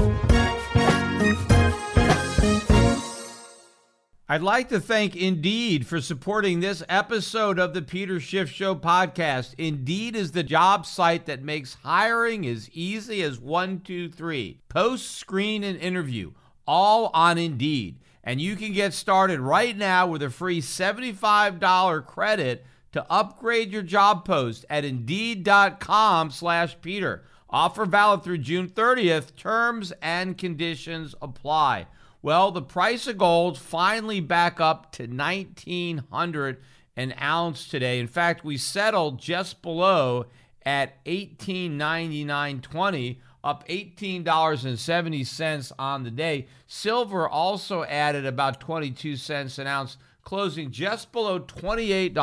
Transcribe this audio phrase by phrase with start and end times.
[4.32, 9.56] I'd like to thank Indeed for supporting this episode of the Peter Schiff Show podcast.
[9.58, 14.62] Indeed is the job site that makes hiring as easy as one, two, three.
[14.70, 16.34] Post, screen, and interview,
[16.68, 17.98] all on Indeed.
[18.24, 23.82] And you can get started right now with a free $75 credit to upgrade your
[23.82, 27.24] job post at Indeed.com slash Peter.
[27.50, 29.36] Offer valid through June 30th.
[29.36, 31.88] Terms and conditions apply.
[32.22, 36.58] Well, the price of gold finally back up to 1900
[36.98, 38.00] an ounce today.
[38.00, 40.26] In fact, we settled just below
[40.66, 46.48] at 1899.20, up $18.70 on the day.
[46.68, 49.96] Silver also added about 22 cents an ounce,
[50.30, 52.14] closing just below $28.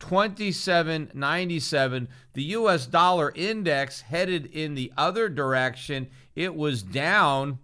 [0.00, 7.58] 27.97 the US dollar index headed in the other direction it was down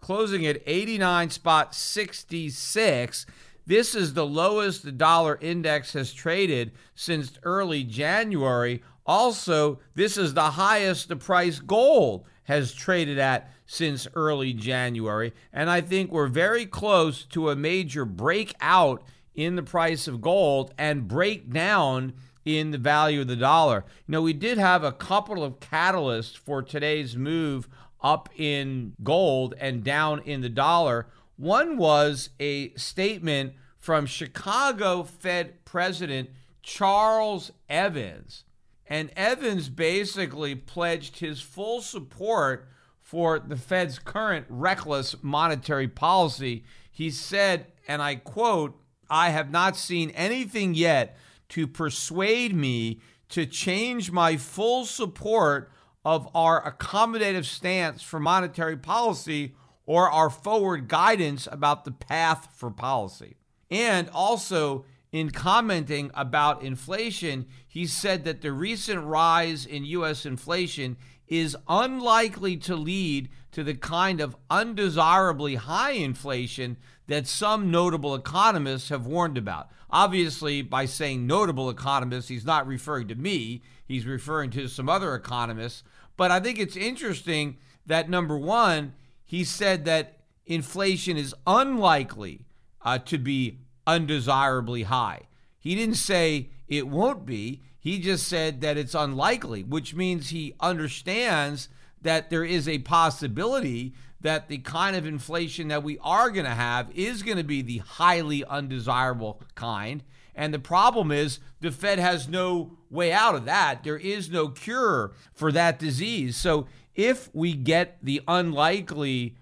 [0.00, 3.24] closing at 89 spot 66.
[3.64, 8.82] This is the lowest the dollar index has traded since early January.
[9.06, 15.32] Also, this is the highest the price gold has traded at since early January.
[15.52, 20.72] And I think we're very close to a major breakout in the price of gold
[20.78, 22.14] and breakdown
[22.46, 23.84] in the value of the dollar.
[24.06, 27.68] You know, we did have a couple of catalysts for today's move
[28.00, 31.06] up in gold and down in the dollar.
[31.36, 36.30] One was a statement from Chicago Fed President
[36.62, 38.44] Charles Evans.
[38.86, 42.66] And Evans basically pledged his full support
[43.08, 46.62] for the Fed's current reckless monetary policy.
[46.90, 48.78] He said, and I quote,
[49.08, 51.16] I have not seen anything yet
[51.48, 55.72] to persuade me to change my full support
[56.04, 59.54] of our accommodative stance for monetary policy
[59.86, 63.36] or our forward guidance about the path for policy.
[63.70, 70.26] And also, in commenting about inflation, he said that the recent rise in U.S.
[70.26, 70.98] inflation
[71.28, 78.88] is unlikely to lead to the kind of undesirably high inflation that some notable economists
[78.88, 79.70] have warned about.
[79.90, 85.14] Obviously, by saying notable economists, he's not referring to me, he's referring to some other
[85.14, 85.82] economists.
[86.16, 87.56] But I think it's interesting
[87.86, 88.92] that number one,
[89.24, 92.44] he said that inflation is unlikely
[92.82, 95.22] uh, to be undesirably high.
[95.58, 97.62] He didn't say it won't be.
[97.88, 101.70] He just said that it's unlikely, which means he understands
[102.02, 106.50] that there is a possibility that the kind of inflation that we are going to
[106.50, 110.02] have is going to be the highly undesirable kind.
[110.34, 113.84] And the problem is the Fed has no way out of that.
[113.84, 116.36] There is no cure for that disease.
[116.36, 119.34] So if we get the unlikely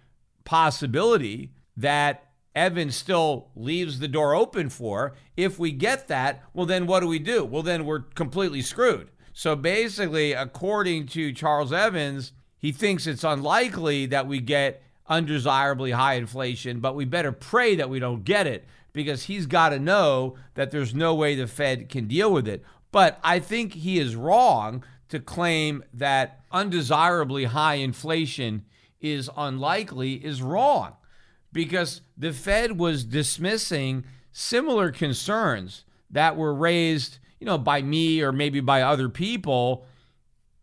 [0.44, 2.25] possibility that
[2.56, 7.06] Evans still leaves the door open for, if we get that, well, then what do
[7.06, 7.44] we do?
[7.44, 9.10] Well, then we're completely screwed.
[9.34, 16.14] So basically, according to Charles Evans, he thinks it's unlikely that we get undesirably high
[16.14, 20.36] inflation, but we better pray that we don't get it because he's got to know
[20.54, 22.64] that there's no way the Fed can deal with it.
[22.90, 28.64] But I think he is wrong to claim that undesirably high inflation
[29.02, 30.94] is unlikely is wrong
[31.52, 38.32] because the Fed was dismissing similar concerns that were raised, you know, by me or
[38.32, 39.86] maybe by other people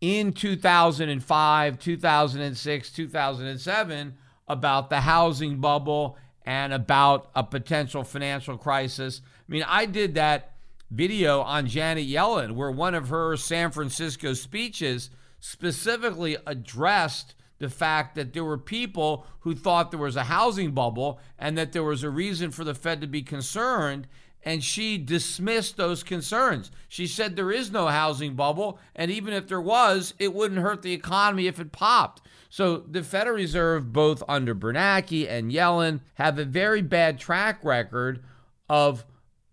[0.01, 4.13] in 2005, 2006, 2007
[4.47, 9.21] about the housing bubble and about a potential financial crisis.
[9.25, 10.53] I mean, I did that
[10.91, 18.15] video on Janet Yellen where one of her San Francisco speeches specifically addressed the fact
[18.15, 22.03] that there were people who thought there was a housing bubble and that there was
[22.03, 24.05] a reason for the Fed to be concerned.
[24.43, 26.71] And she dismissed those concerns.
[26.89, 28.79] She said there is no housing bubble.
[28.97, 32.21] And even if there was, it wouldn't hurt the economy if it popped.
[32.49, 38.25] So the Federal Reserve, both under Bernanke and Yellen, have a very bad track record
[38.67, 39.05] of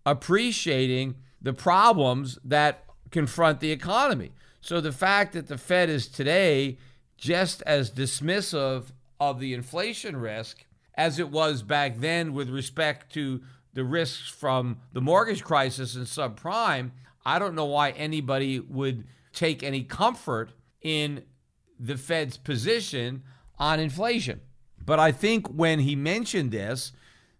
[0.05, 4.33] appreciating the problems that confront the economy.
[4.59, 6.77] So the fact that the Fed is today
[7.21, 8.85] just as dismissive
[9.19, 10.65] of the inflation risk
[10.95, 13.39] as it was back then with respect to
[13.73, 16.89] the risks from the mortgage crisis and subprime,
[17.23, 20.51] I don't know why anybody would take any comfort
[20.81, 21.23] in
[21.79, 23.21] the Fed's position
[23.59, 24.41] on inflation.
[24.83, 26.91] But I think when he mentioned this,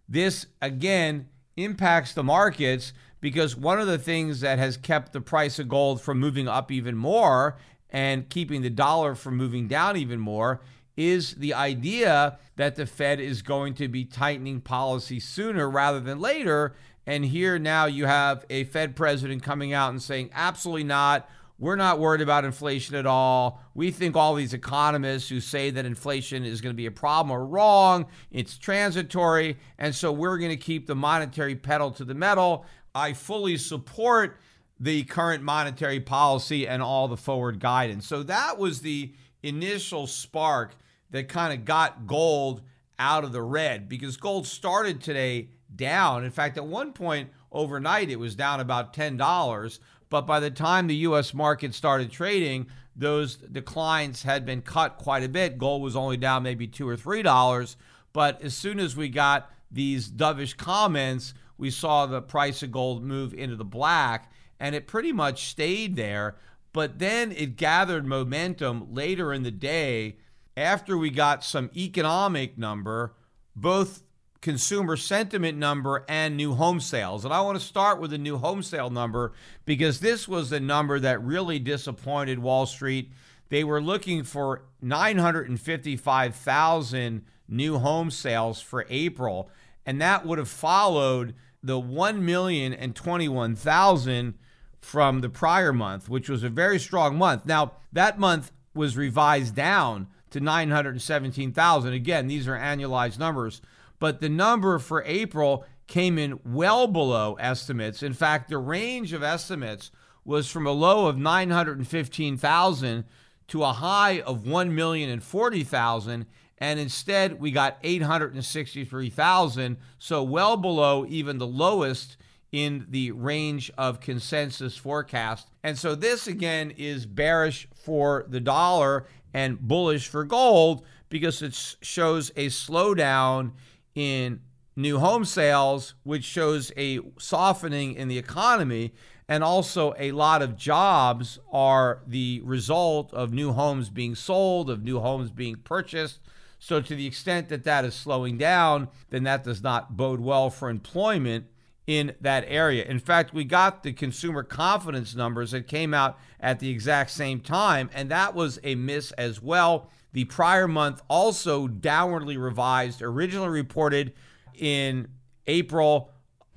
[0.08, 5.58] this again impacts the markets because one of the things that has kept the price
[5.58, 7.56] of gold from moving up even more
[7.92, 10.60] and keeping the dollar from moving down even more
[10.96, 16.18] is the idea that the Fed is going to be tightening policy sooner rather than
[16.18, 16.74] later.
[17.06, 21.28] And here now you have a Fed president coming out and saying, absolutely not.
[21.58, 23.62] We're not worried about inflation at all.
[23.74, 27.30] We think all these economists who say that inflation is going to be a problem
[27.30, 28.06] are wrong.
[28.30, 29.58] It's transitory.
[29.78, 32.66] And so we're going to keep the monetary pedal to the metal.
[32.94, 34.40] I fully support
[34.82, 38.04] the current monetary policy and all the forward guidance.
[38.04, 40.74] So that was the initial spark
[41.12, 42.62] that kind of got gold
[42.98, 46.24] out of the red because gold started today down.
[46.24, 49.78] In fact, at one point overnight, it was down about $10.
[50.10, 51.32] But by the time the U.S.
[51.32, 55.58] market started trading, those declines had been cut quite a bit.
[55.58, 57.76] Gold was only down maybe two or three dollars.
[58.12, 63.04] But as soon as we got these dovish comments, we saw the price of gold
[63.04, 64.32] move into the black,
[64.62, 66.36] and it pretty much stayed there.
[66.72, 70.18] But then it gathered momentum later in the day
[70.56, 73.16] after we got some economic number,
[73.56, 74.04] both
[74.40, 77.24] consumer sentiment number and new home sales.
[77.24, 79.32] And I want to start with the new home sale number
[79.64, 83.10] because this was the number that really disappointed Wall Street.
[83.48, 89.50] They were looking for 955,000 new home sales for April,
[89.84, 94.34] and that would have followed the 1,021,000
[94.82, 97.46] from the prior month, which was a very strong month.
[97.46, 101.92] Now, that month was revised down to 917,000.
[101.94, 103.62] Again, these are annualized numbers
[104.02, 108.02] but the number for April came in well below estimates.
[108.02, 109.92] In fact, the range of estimates
[110.24, 113.04] was from a low of 915,000
[113.46, 116.26] to a high of 1,040,000
[116.58, 122.16] and instead we got 863,000, so well below even the lowest
[122.52, 125.48] in the range of consensus forecast.
[125.62, 131.54] And so this again is bearish for the dollar and bullish for gold because it
[131.80, 133.52] shows a slowdown
[133.94, 134.40] in
[134.76, 138.92] new home sales, which shows a softening in the economy.
[139.28, 144.82] And also, a lot of jobs are the result of new homes being sold, of
[144.82, 146.20] new homes being purchased.
[146.58, 150.50] So, to the extent that that is slowing down, then that does not bode well
[150.50, 151.46] for employment
[151.86, 152.84] in that area.
[152.84, 157.40] In fact, we got the consumer confidence numbers that came out at the exact same
[157.40, 159.90] time, and that was a miss as well.
[160.12, 164.12] The prior month also downwardly revised, originally reported
[164.54, 165.08] in
[165.46, 166.10] April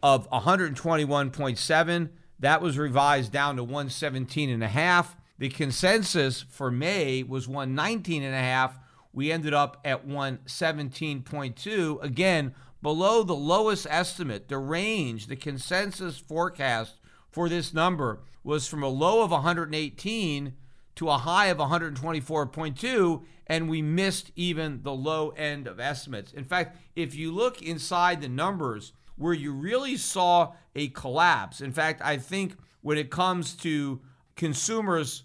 [0.04, 2.10] of 121.7.
[2.39, 5.16] That was revised down to 117 and a half.
[5.38, 8.78] The consensus for May was 119 and a half.
[9.13, 12.04] We ended up at 117.2.
[12.04, 12.54] Again,
[12.85, 16.99] below the lowest estimate, the range, the consensus forecast
[17.31, 20.53] for this number was from a low of 118
[20.93, 26.31] to a high of 124.2, and we missed even the low end of estimates.
[26.31, 31.71] In fact, if you look inside the numbers where you really saw a collapse, in
[31.71, 33.99] fact, I think when it comes to
[34.35, 35.23] consumers'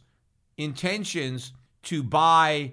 [0.57, 1.53] intentions
[1.83, 2.73] to buy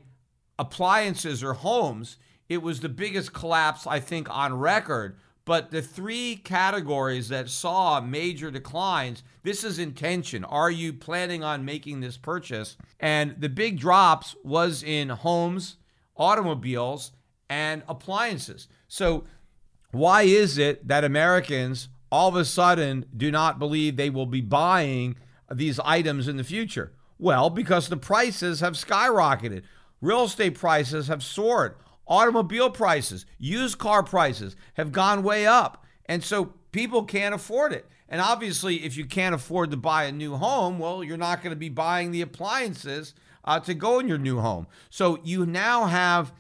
[0.57, 2.15] appliances or homes,
[2.49, 5.17] it was the biggest collapse, I think, on record
[5.47, 10.43] but the three categories that saw major declines, this is intention.
[10.43, 12.75] Are you planning on making this purchase?
[12.99, 15.77] And the big drops was in homes,
[16.17, 17.13] automobiles,
[17.49, 18.67] and appliances.
[18.89, 19.23] So,
[19.91, 24.41] why is it that Americans all of a sudden do not believe they will be
[24.41, 25.15] buying
[25.49, 26.91] these items in the future?
[27.17, 29.63] Well, because the prices have skyrocketed.
[30.01, 31.75] Real estate prices have soared.
[32.07, 35.85] Automobile prices, used car prices have gone way up.
[36.05, 37.85] And so people can't afford it.
[38.09, 41.51] And obviously, if you can't afford to buy a new home, well, you're not going
[41.51, 44.67] to be buying the appliances uh, to go in your new home.
[44.89, 46.31] So you now have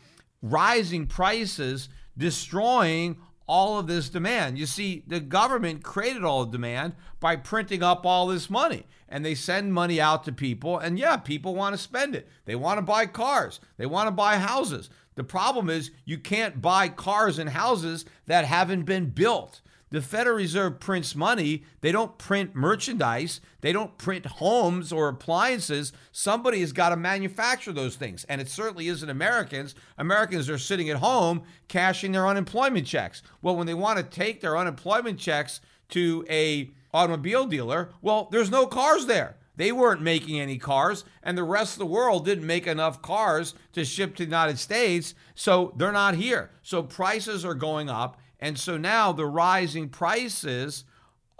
[0.41, 4.57] rising prices destroying all of this demand.
[4.57, 8.85] You see, the government created all the demand by printing up all this money.
[9.09, 10.77] And they send money out to people.
[10.77, 12.27] And yeah, people want to spend it.
[12.43, 14.89] They want to buy cars, they want to buy houses.
[15.17, 19.61] The problem is you can't buy cars and houses that haven't been built.
[19.89, 21.63] The Federal Reserve prints money.
[21.81, 23.41] They don't print merchandise.
[23.61, 25.91] They don't print homes or appliances.
[26.11, 28.25] Somebody has got to manufacture those things.
[28.25, 29.73] And it certainly isn't Americans.
[29.97, 33.23] Americans are sitting at home cashing their unemployment checks.
[33.41, 38.51] Well, when they want to take their unemployment checks to a automobile dealer, well, there's
[38.51, 39.35] no cars there.
[39.57, 43.55] They weren't making any cars, and the rest of the world didn't make enough cars
[43.73, 46.51] to ship to the United States, so they're not here.
[46.61, 50.85] So prices are going up, and so now the rising prices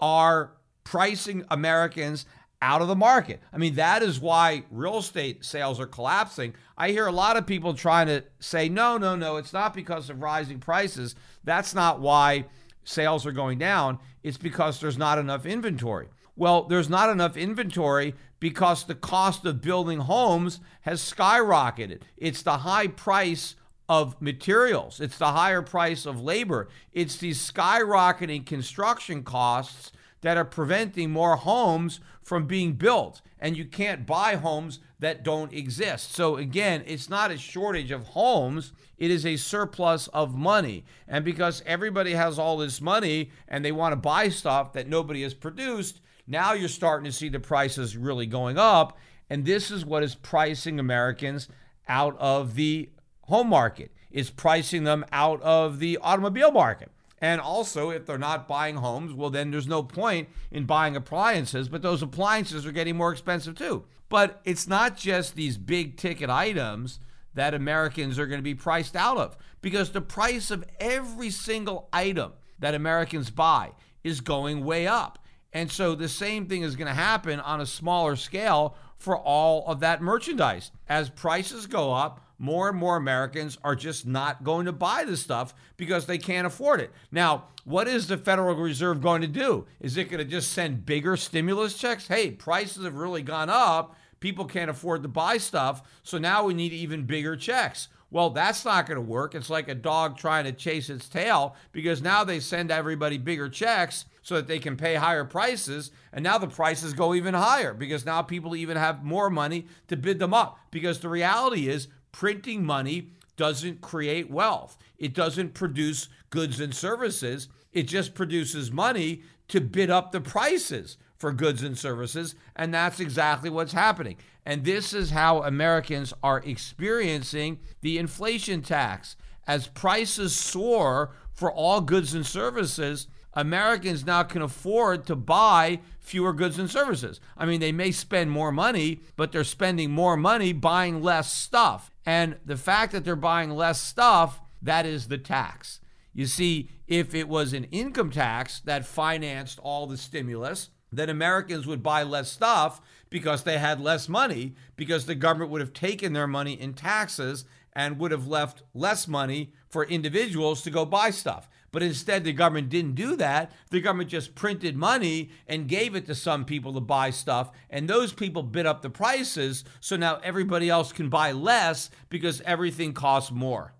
[0.00, 0.52] are
[0.84, 2.26] pricing Americans
[2.60, 3.40] out of the market.
[3.52, 6.54] I mean, that is why real estate sales are collapsing.
[6.76, 10.10] I hear a lot of people trying to say, no, no, no, it's not because
[10.10, 11.14] of rising prices.
[11.44, 12.46] That's not why
[12.82, 14.00] sales are going down.
[14.24, 16.08] It's because there's not enough inventory.
[16.38, 22.02] Well, there's not enough inventory because the cost of building homes has skyrocketed.
[22.16, 23.56] It's the high price
[23.88, 29.90] of materials, it's the higher price of labor, it's these skyrocketing construction costs
[30.20, 33.20] that are preventing more homes from being built.
[33.40, 36.14] And you can't buy homes that don't exist.
[36.14, 40.84] So, again, it's not a shortage of homes, it is a surplus of money.
[41.08, 45.22] And because everybody has all this money and they want to buy stuff that nobody
[45.22, 48.98] has produced, now you're starting to see the prices really going up.
[49.30, 51.48] And this is what is pricing Americans
[51.88, 52.90] out of the
[53.22, 56.90] home market, is pricing them out of the automobile market.
[57.20, 61.68] And also, if they're not buying homes, well, then there's no point in buying appliances,
[61.68, 63.84] but those appliances are getting more expensive too.
[64.08, 67.00] But it's not just these big ticket items
[67.34, 71.88] that Americans are going to be priced out of because the price of every single
[71.92, 73.72] item that Americans buy
[74.04, 75.18] is going way up.
[75.52, 79.64] And so the same thing is going to happen on a smaller scale for all
[79.66, 80.70] of that merchandise.
[80.88, 85.16] As prices go up, more and more Americans are just not going to buy the
[85.16, 86.92] stuff because they can't afford it.
[87.10, 89.66] Now, what is the Federal Reserve going to do?
[89.80, 92.06] Is it going to just send bigger stimulus checks?
[92.06, 93.96] Hey, prices have really gone up.
[94.20, 95.82] People can't afford to buy stuff.
[96.02, 97.88] So now we need even bigger checks.
[98.10, 99.34] Well, that's not going to work.
[99.34, 103.48] It's like a dog trying to chase its tail because now they send everybody bigger
[103.48, 105.90] checks so that they can pay higher prices.
[106.12, 109.96] And now the prices go even higher because now people even have more money to
[109.96, 110.58] bid them up.
[110.70, 117.48] Because the reality is, printing money doesn't create wealth, it doesn't produce goods and services.
[117.72, 122.34] It just produces money to bid up the prices for goods and services.
[122.54, 124.18] And that's exactly what's happening.
[124.44, 129.16] And this is how Americans are experiencing the inflation tax.
[129.46, 133.08] As prices soar for all goods and services,
[133.38, 137.20] Americans now can afford to buy fewer goods and services.
[137.36, 141.92] I mean, they may spend more money, but they're spending more money buying less stuff.
[142.04, 145.78] And the fact that they're buying less stuff, that is the tax.
[146.12, 151.64] You see, if it was an income tax that financed all the stimulus, then Americans
[151.64, 156.12] would buy less stuff because they had less money, because the government would have taken
[156.12, 161.10] their money in taxes and would have left less money for individuals to go buy
[161.10, 161.48] stuff.
[161.70, 163.52] But instead, the government didn't do that.
[163.70, 167.50] The government just printed money and gave it to some people to buy stuff.
[167.68, 169.64] And those people bid up the prices.
[169.80, 173.74] So now everybody else can buy less because everything costs more.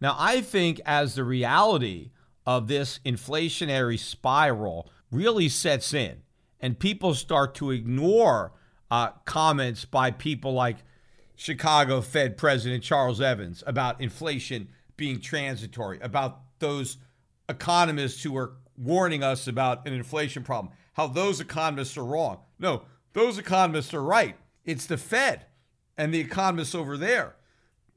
[0.00, 2.10] Now, I think as the reality
[2.44, 6.22] of this inflationary spiral really sets in
[6.60, 8.52] and people start to ignore
[8.90, 10.78] uh, comments by people like
[11.34, 16.98] Chicago Fed President Charles Evans about inflation being transitory, about those
[17.48, 22.38] economists who are warning us about an inflation problem, how those economists are wrong.
[22.58, 22.82] No,
[23.12, 24.36] those economists are right.
[24.64, 25.46] It's the Fed
[25.96, 27.36] and the economists over there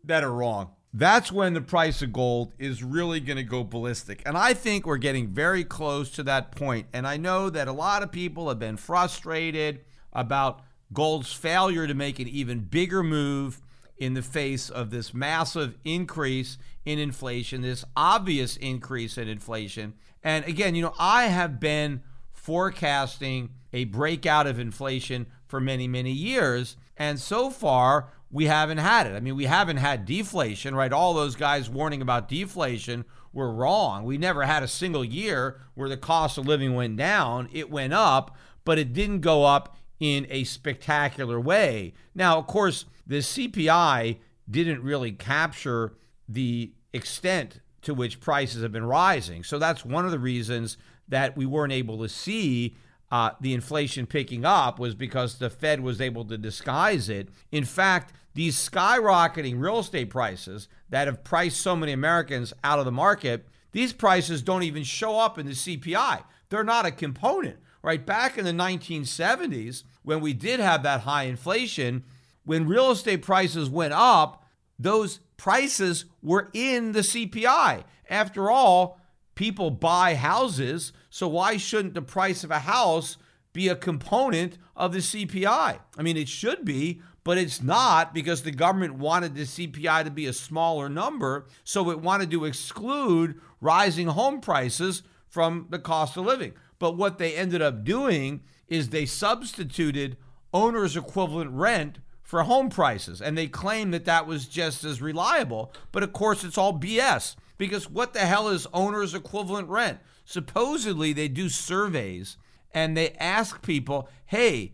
[0.04, 0.72] that are wrong.
[0.94, 4.22] That's when the price of gold is really going to go ballistic.
[4.26, 6.88] And I think we're getting very close to that point.
[6.94, 9.82] And I know that a lot of people have been frustrated
[10.14, 10.62] about
[10.94, 13.62] gold's failure to make an even bigger move
[13.98, 19.94] in the face of this massive increase in inflation, this obvious increase in inflation.
[20.24, 26.12] And again, you know, I have been forecasting a breakout of inflation for many, many
[26.12, 26.78] years.
[26.98, 29.16] And so far, we haven't had it.
[29.16, 30.92] I mean, we haven't had deflation, right?
[30.92, 34.04] All those guys warning about deflation were wrong.
[34.04, 37.50] We never had a single year where the cost of living went down.
[37.52, 41.94] It went up, but it didn't go up in a spectacular way.
[42.14, 44.18] Now, of course, the CPI
[44.50, 45.94] didn't really capture
[46.28, 49.44] the extent to which prices have been rising.
[49.44, 52.76] So that's one of the reasons that we weren't able to see
[53.12, 57.30] uh, the inflation picking up was because the Fed was able to disguise it.
[57.52, 62.86] In fact, these skyrocketing real estate prices that have priced so many Americans out of
[62.86, 66.24] the market, these prices don't even show up in the CPI.
[66.50, 68.04] They're not a component right?
[68.04, 72.04] Back in the 1970s, when we did have that high inflation,
[72.46, 74.46] when real estate prices went up,
[74.80, 77.84] those prices were in the CPI.
[78.10, 79.00] After all,
[79.36, 83.18] people buy houses, so why shouldn't the price of a house
[83.52, 85.80] be a component of the CPI?
[85.98, 90.12] I mean, it should be, but it's not because the government wanted the CPI to
[90.12, 96.16] be a smaller number, so it wanted to exclude rising home prices from the cost
[96.18, 96.54] of living.
[96.78, 100.18] But what they ended up doing is they substituted
[100.54, 102.00] owner's equivalent rent
[102.36, 103.22] for home prices.
[103.22, 105.72] And they claim that that was just as reliable.
[105.94, 110.00] But of course, it's all BS because what the hell is owner's equivalent rent?
[110.26, 112.36] Supposedly, they do surveys
[112.74, 114.74] and they ask people, hey,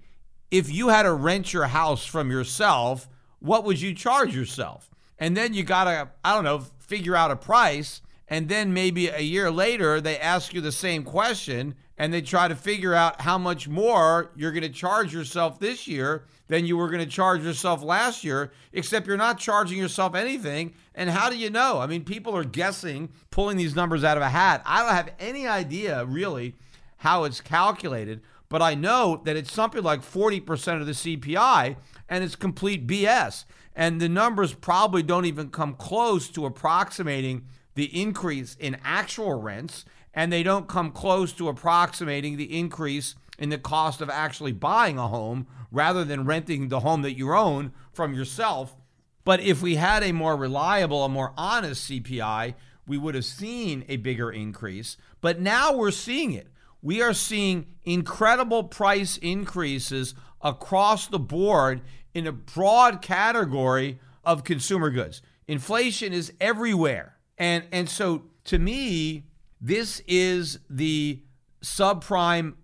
[0.50, 4.90] if you had to rent your house from yourself, what would you charge yourself?
[5.20, 8.02] And then you got to, I don't know, figure out a price.
[8.28, 12.48] And then maybe a year later, they ask you the same question and they try
[12.48, 16.76] to figure out how much more you're going to charge yourself this year than you
[16.76, 20.74] were going to charge yourself last year, except you're not charging yourself anything.
[20.94, 21.80] And how do you know?
[21.80, 24.62] I mean, people are guessing, pulling these numbers out of a hat.
[24.66, 26.56] I don't have any idea really
[26.98, 31.78] how it's calculated, but I know that it's something like 40% of the CPI
[32.10, 33.46] and it's complete BS.
[33.74, 39.86] And the numbers probably don't even come close to approximating the increase in actual rents,
[40.14, 44.98] and they don't come close to approximating the increase in the cost of actually buying
[44.98, 48.76] a home rather than renting the home that you own from yourself.
[49.24, 52.56] But if we had a more reliable, a more honest CPI,
[52.88, 54.98] we would have seen a bigger increase.
[55.22, 56.48] But now we're seeing it.
[56.82, 61.82] We are seeing incredible price increases across the board
[62.14, 65.22] in a broad category of consumer goods.
[65.48, 67.18] Inflation is everywhere.
[67.38, 69.26] And and so to me,
[69.60, 71.22] this is the
[71.64, 72.56] subprime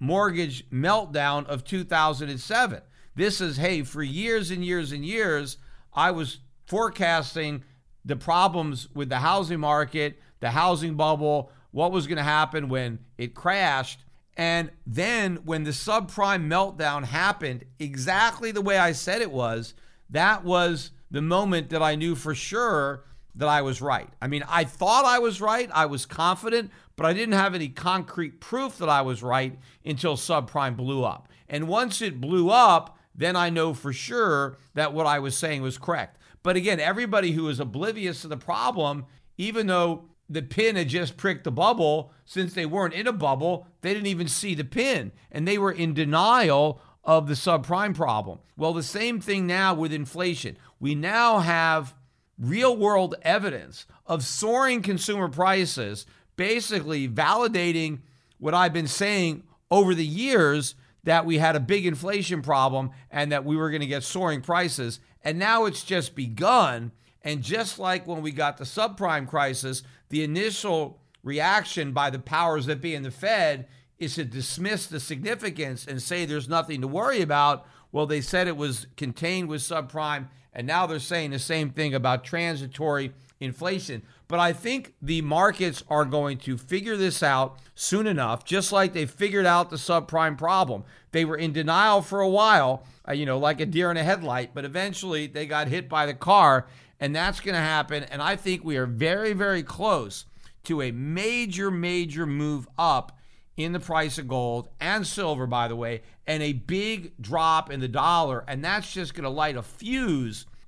[0.00, 2.82] mortgage meltdown of 2007.
[3.14, 5.58] This is hey, for years and years and years
[5.92, 7.62] I was forecasting
[8.04, 12.98] the problems with the housing market, the housing bubble, what was going to happen when
[13.18, 14.00] it crashed.
[14.36, 19.74] And then when the subprime meltdown happened, exactly the way I said it was,
[20.08, 23.04] that was the moment that I knew for sure
[23.34, 24.08] that I was right.
[24.20, 27.70] I mean, I thought I was right, I was confident, but I didn't have any
[27.70, 31.28] concrete proof that I was right until subprime blew up.
[31.48, 35.62] And once it blew up, then I know for sure that what I was saying
[35.62, 36.18] was correct.
[36.42, 39.06] But again, everybody who is oblivious to the problem,
[39.38, 43.66] even though the pin had just pricked the bubble, since they weren't in a bubble,
[43.80, 48.40] they didn't even see the pin and they were in denial of the subprime problem.
[48.58, 50.58] Well, the same thing now with inflation.
[50.78, 51.94] We now have
[52.38, 56.04] real world evidence of soaring consumer prices,
[56.40, 57.98] basically validating
[58.38, 60.74] what I've been saying over the years
[61.04, 64.40] that we had a big inflation problem and that we were going to get soaring
[64.40, 65.00] prices.
[65.22, 66.92] And now it's just begun.
[67.20, 72.64] And just like when we got the subprime crisis, the initial reaction by the powers
[72.64, 76.88] that be in the Fed is to dismiss the significance and say there's nothing to
[76.88, 77.66] worry about.
[77.92, 81.94] Well, they said it was contained with subprime, and now they're saying the same thing
[81.94, 84.02] about transitory inflation.
[84.28, 88.92] But I think the markets are going to figure this out soon enough, just like
[88.92, 90.84] they figured out the subprime problem.
[91.10, 94.04] They were in denial for a while, uh, you know, like a deer in a
[94.04, 96.66] headlight, but eventually they got hit by the car,
[97.00, 98.04] and that's going to happen.
[98.04, 100.26] And I think we are very, very close
[100.64, 103.18] to a major, major move up
[103.56, 107.80] in the price of gold and silver, by the way, and a big drop in
[107.80, 108.44] the dollar.
[108.46, 110.46] And that's just going to light a fuse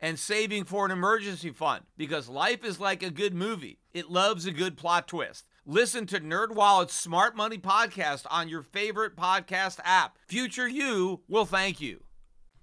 [0.00, 3.78] and saving for an emergency fund because life is like a good movie.
[3.92, 5.46] It loves a good plot twist.
[5.66, 10.16] Listen to NerdWallet's Smart Money podcast on your favorite podcast app.
[10.26, 12.02] Future you will thank you.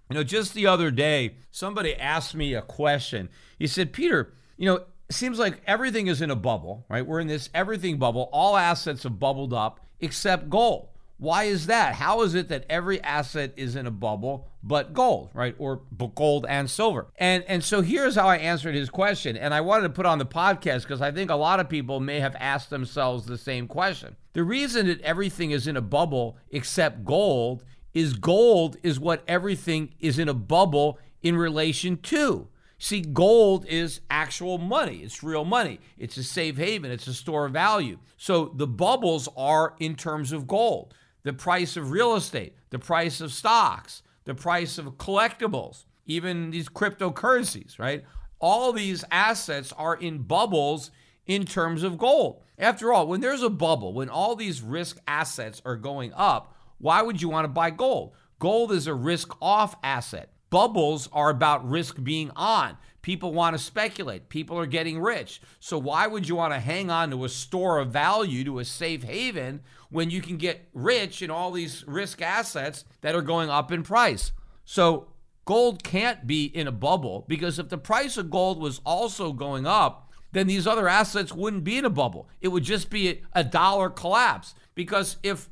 [0.10, 3.30] You know, just the other day, somebody asked me a question.
[3.58, 7.06] He said, Peter, you know, seems like everything is in a bubble, right?
[7.06, 8.30] We're in this everything bubble.
[8.32, 10.90] All assets have bubbled up except gold.
[11.18, 11.96] Why is that?
[11.96, 15.56] How is it that every asset is in a bubble but gold, right?
[15.58, 15.82] Or
[16.16, 17.08] gold and silver.
[17.18, 19.38] And and so here's how I answered his question.
[19.38, 22.00] And I wanted to put on the podcast because I think a lot of people
[22.00, 24.16] may have asked themselves the same question.
[24.34, 29.94] The reason that everything is in a bubble except gold is gold is what everything
[30.00, 32.50] is in a bubble in relation to.
[32.78, 34.98] See, gold is actual money.
[34.98, 35.80] It's real money.
[35.98, 36.92] It's a safe haven.
[36.92, 38.00] It's a store of value.
[38.18, 40.94] So the bubbles are in terms of gold
[41.26, 46.70] the price of real estate, the price of stocks, the price of collectibles, even these
[46.70, 48.06] cryptocurrencies, right?
[48.40, 50.92] All these assets are in bubbles
[51.26, 52.44] in terms of gold.
[52.60, 57.02] After all, when there's a bubble, when all these risk assets are going up, why
[57.02, 58.14] would you want to buy gold?
[58.38, 60.30] Gold is a risk off asset.
[60.52, 62.78] Bubbles are about risk being on.
[63.02, 64.30] People want to speculate.
[64.30, 65.42] People are getting rich.
[65.60, 68.66] So, why would you want to hang on to a store of value, to a
[68.66, 69.62] safe haven,
[69.96, 73.82] when you can get rich in all these risk assets that are going up in
[73.82, 74.32] price?
[74.66, 75.08] So,
[75.46, 79.66] gold can't be in a bubble because if the price of gold was also going
[79.66, 82.28] up, then these other assets wouldn't be in a bubble.
[82.42, 84.54] It would just be a dollar collapse.
[84.76, 85.50] Because if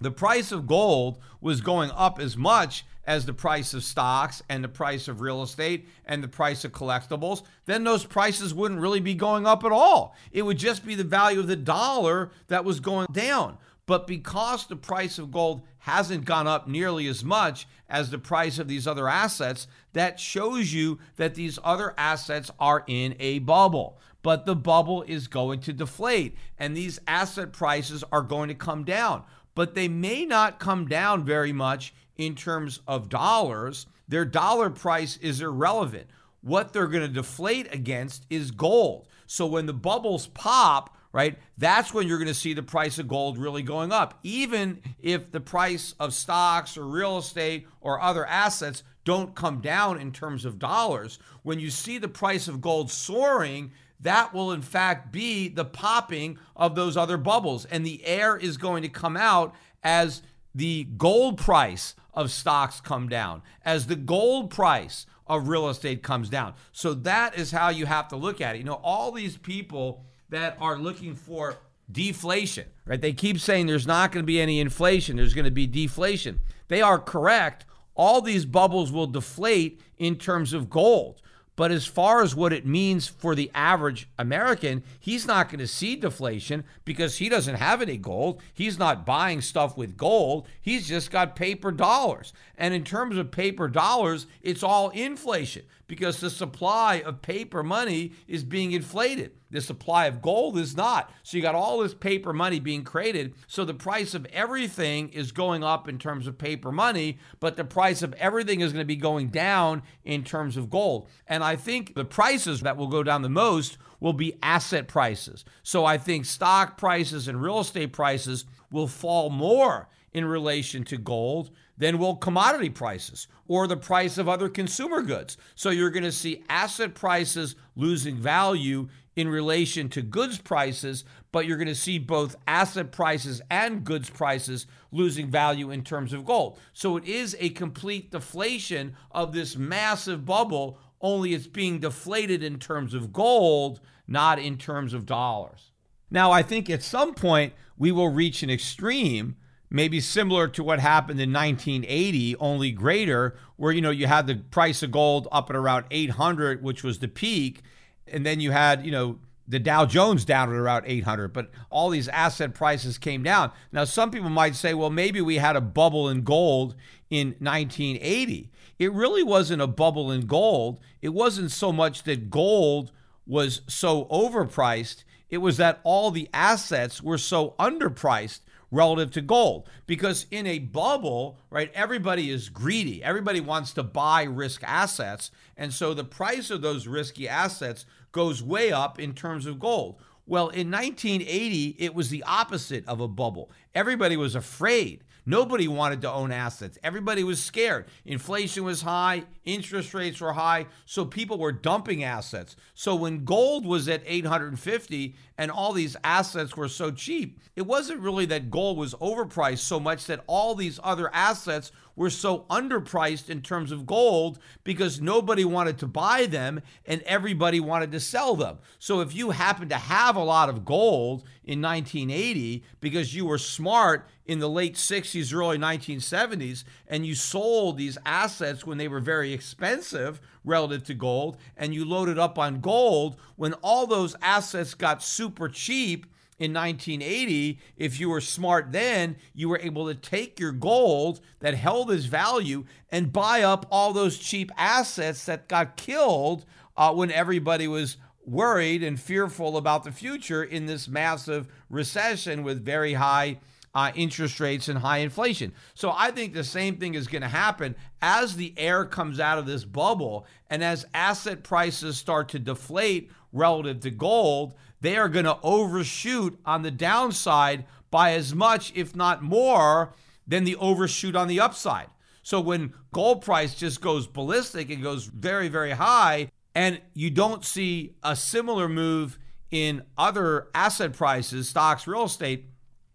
[0.00, 4.64] the price of gold was going up as much as the price of stocks and
[4.64, 9.00] the price of real estate and the price of collectibles, then those prices wouldn't really
[9.00, 10.14] be going up at all.
[10.32, 13.58] It would just be the value of the dollar that was going down.
[13.86, 18.58] But because the price of gold hasn't gone up nearly as much as the price
[18.58, 23.98] of these other assets, that shows you that these other assets are in a bubble.
[24.22, 28.84] But the bubble is going to deflate, and these asset prices are going to come
[28.84, 33.86] down but they may not come down very much in terms of dollars.
[34.08, 36.08] Their dollar price is irrelevant.
[36.40, 39.08] What they're going to deflate against is gold.
[39.26, 43.06] So when the bubbles pop, right, that's when you're going to see the price of
[43.06, 44.18] gold really going up.
[44.24, 50.00] Even if the price of stocks or real estate or other assets don't come down
[50.00, 54.60] in terms of dollars, when you see the price of gold soaring, that will in
[54.60, 57.64] fact be the popping of those other bubbles.
[57.66, 60.20] And the air is going to come out as
[60.52, 66.28] the gold price of stocks come down, as the gold price of real estate comes
[66.28, 66.54] down.
[66.72, 68.58] So that is how you have to look at it.
[68.58, 71.56] You know, all these people that are looking for
[71.90, 73.00] deflation, right?
[73.00, 76.40] They keep saying there's not going to be any inflation, there's going to be deflation.
[76.68, 77.66] They are correct.
[77.94, 81.20] All these bubbles will deflate in terms of gold.
[81.56, 85.68] But as far as what it means for the average American, he's not going to
[85.68, 88.42] see deflation because he doesn't have any gold.
[88.52, 90.48] He's not buying stuff with gold.
[90.60, 92.32] He's just got paper dollars.
[92.58, 98.14] And in terms of paper dollars, it's all inflation because the supply of paper money
[98.26, 99.32] is being inflated.
[99.54, 101.12] The supply of gold is not.
[101.22, 103.34] So you got all this paper money being created.
[103.46, 107.62] So the price of everything is going up in terms of paper money, but the
[107.62, 111.06] price of everything is going to be going down in terms of gold.
[111.28, 115.44] And I think the prices that will go down the most will be asset prices.
[115.62, 120.96] So I think stock prices and real estate prices will fall more in relation to
[120.96, 125.36] gold than will commodity prices or the price of other consumer goods.
[125.54, 131.46] So you're going to see asset prices losing value in relation to goods prices, but
[131.46, 136.24] you're going to see both asset prices and goods prices losing value in terms of
[136.24, 136.58] gold.
[136.72, 142.58] So it is a complete deflation of this massive bubble, only it's being deflated in
[142.58, 145.70] terms of gold, not in terms of dollars.
[146.10, 149.36] Now, I think at some point we will reach an extreme
[149.70, 154.36] maybe similar to what happened in 1980 only greater where you know you had the
[154.36, 157.62] price of gold up at around 800 which was the peak
[158.06, 161.90] and then you had, you know, the Dow Jones down at around 800, but all
[161.90, 163.52] these asset prices came down.
[163.72, 166.74] Now, some people might say, well, maybe we had a bubble in gold
[167.10, 168.50] in 1980.
[168.78, 170.80] It really wasn't a bubble in gold.
[171.02, 172.90] It wasn't so much that gold
[173.26, 178.40] was so overpriced, it was that all the assets were so underpriced
[178.74, 179.68] relative to gold.
[179.86, 183.02] Because in a bubble, right, everybody is greedy.
[183.02, 185.30] Everybody wants to buy risk assets.
[185.56, 190.00] And so the price of those risky assets goes way up in terms of gold.
[190.26, 193.50] Well, in 1980, it was the opposite of a bubble.
[193.74, 195.04] Everybody was afraid.
[195.26, 196.78] Nobody wanted to own assets.
[196.82, 197.86] Everybody was scared.
[198.04, 202.56] Inflation was high, interest rates were high, so people were dumping assets.
[202.74, 208.00] So when gold was at 850 and all these assets were so cheap, it wasn't
[208.00, 213.30] really that gold was overpriced so much that all these other assets were so underpriced
[213.30, 218.34] in terms of gold because nobody wanted to buy them and everybody wanted to sell
[218.34, 218.58] them.
[218.78, 223.38] So if you happen to have a lot of gold in 1980 because you were
[223.38, 229.00] smart in the late 60s, early 1970s, and you sold these assets when they were
[229.00, 234.74] very expensive relative to gold, and you loaded up on gold when all those assets
[234.74, 236.06] got super cheap
[236.38, 241.54] in 1980, if you were smart then, you were able to take your gold that
[241.54, 246.44] held its value and buy up all those cheap assets that got killed
[246.76, 252.64] uh, when everybody was worried and fearful about the future in this massive recession with
[252.64, 253.38] very high
[253.74, 255.52] uh, interest rates and high inflation.
[255.74, 259.38] So I think the same thing is going to happen as the air comes out
[259.38, 265.08] of this bubble and as asset prices start to deflate relative to gold, they are
[265.08, 269.94] going to overshoot on the downside by as much, if not more,
[270.26, 271.86] than the overshoot on the upside.
[272.22, 277.44] So when gold price just goes ballistic and goes very, very high, and you don't
[277.44, 279.18] see a similar move
[279.50, 282.46] in other asset prices, stocks, real estate,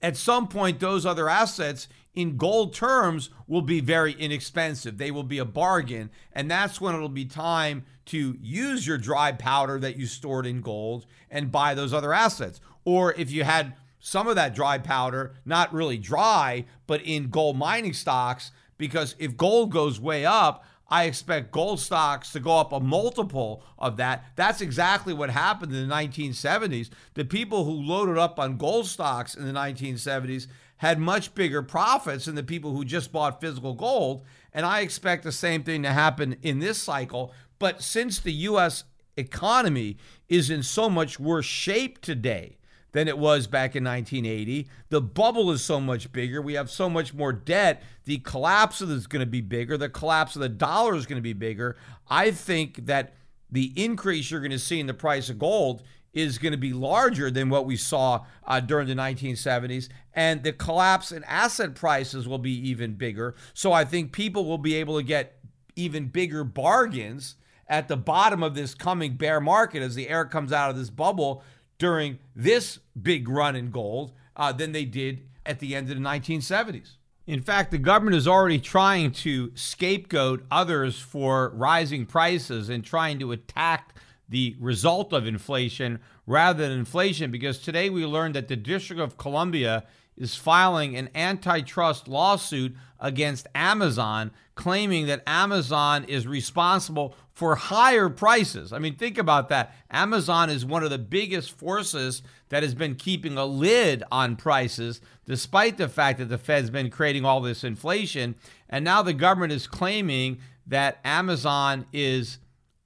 [0.01, 4.97] at some point, those other assets in gold terms will be very inexpensive.
[4.97, 6.09] They will be a bargain.
[6.33, 10.61] And that's when it'll be time to use your dry powder that you stored in
[10.61, 12.59] gold and buy those other assets.
[12.85, 17.57] Or if you had some of that dry powder, not really dry, but in gold
[17.57, 22.71] mining stocks, because if gold goes way up, I expect gold stocks to go up
[22.73, 24.25] a multiple of that.
[24.35, 26.89] That's exactly what happened in the 1970s.
[27.13, 30.47] The people who loaded up on gold stocks in the 1970s
[30.77, 34.23] had much bigger profits than the people who just bought physical gold.
[34.53, 37.33] And I expect the same thing to happen in this cycle.
[37.59, 38.85] But since the U.S.
[39.17, 39.97] economy
[40.29, 42.58] is in so much worse shape today,
[42.91, 44.67] than it was back in 1980.
[44.89, 46.41] The bubble is so much bigger.
[46.41, 47.83] We have so much more debt.
[48.05, 49.77] The collapse is going to be bigger.
[49.77, 51.77] The collapse of the dollar is going to be bigger.
[52.09, 53.13] I think that
[53.51, 56.73] the increase you're going to see in the price of gold is going to be
[56.73, 59.89] larger than what we saw uh, during the 1970s.
[60.13, 63.35] And the collapse in asset prices will be even bigger.
[63.53, 65.39] So I think people will be able to get
[65.75, 67.35] even bigger bargains
[67.67, 70.89] at the bottom of this coming bear market as the air comes out of this
[70.89, 71.43] bubble
[71.79, 76.03] during this big run in gold uh, than they did at the end of the
[76.03, 76.91] 1970s.
[77.25, 83.19] In fact, the government is already trying to scapegoat others for rising prices and trying
[83.19, 83.95] to attack
[84.27, 89.17] the result of inflation rather than inflation because today we learned that the District of
[89.17, 89.85] Columbia
[90.17, 98.73] is filing an antitrust lawsuit against Amazon, claiming that Amazon is responsible for higher prices.
[98.73, 99.73] I mean, think about that.
[99.89, 104.99] Amazon is one of the biggest forces that has been keeping a lid on prices,
[105.25, 108.35] despite the fact that the Fed's been creating all this inflation.
[108.67, 112.39] And now the government is claiming that Amazon is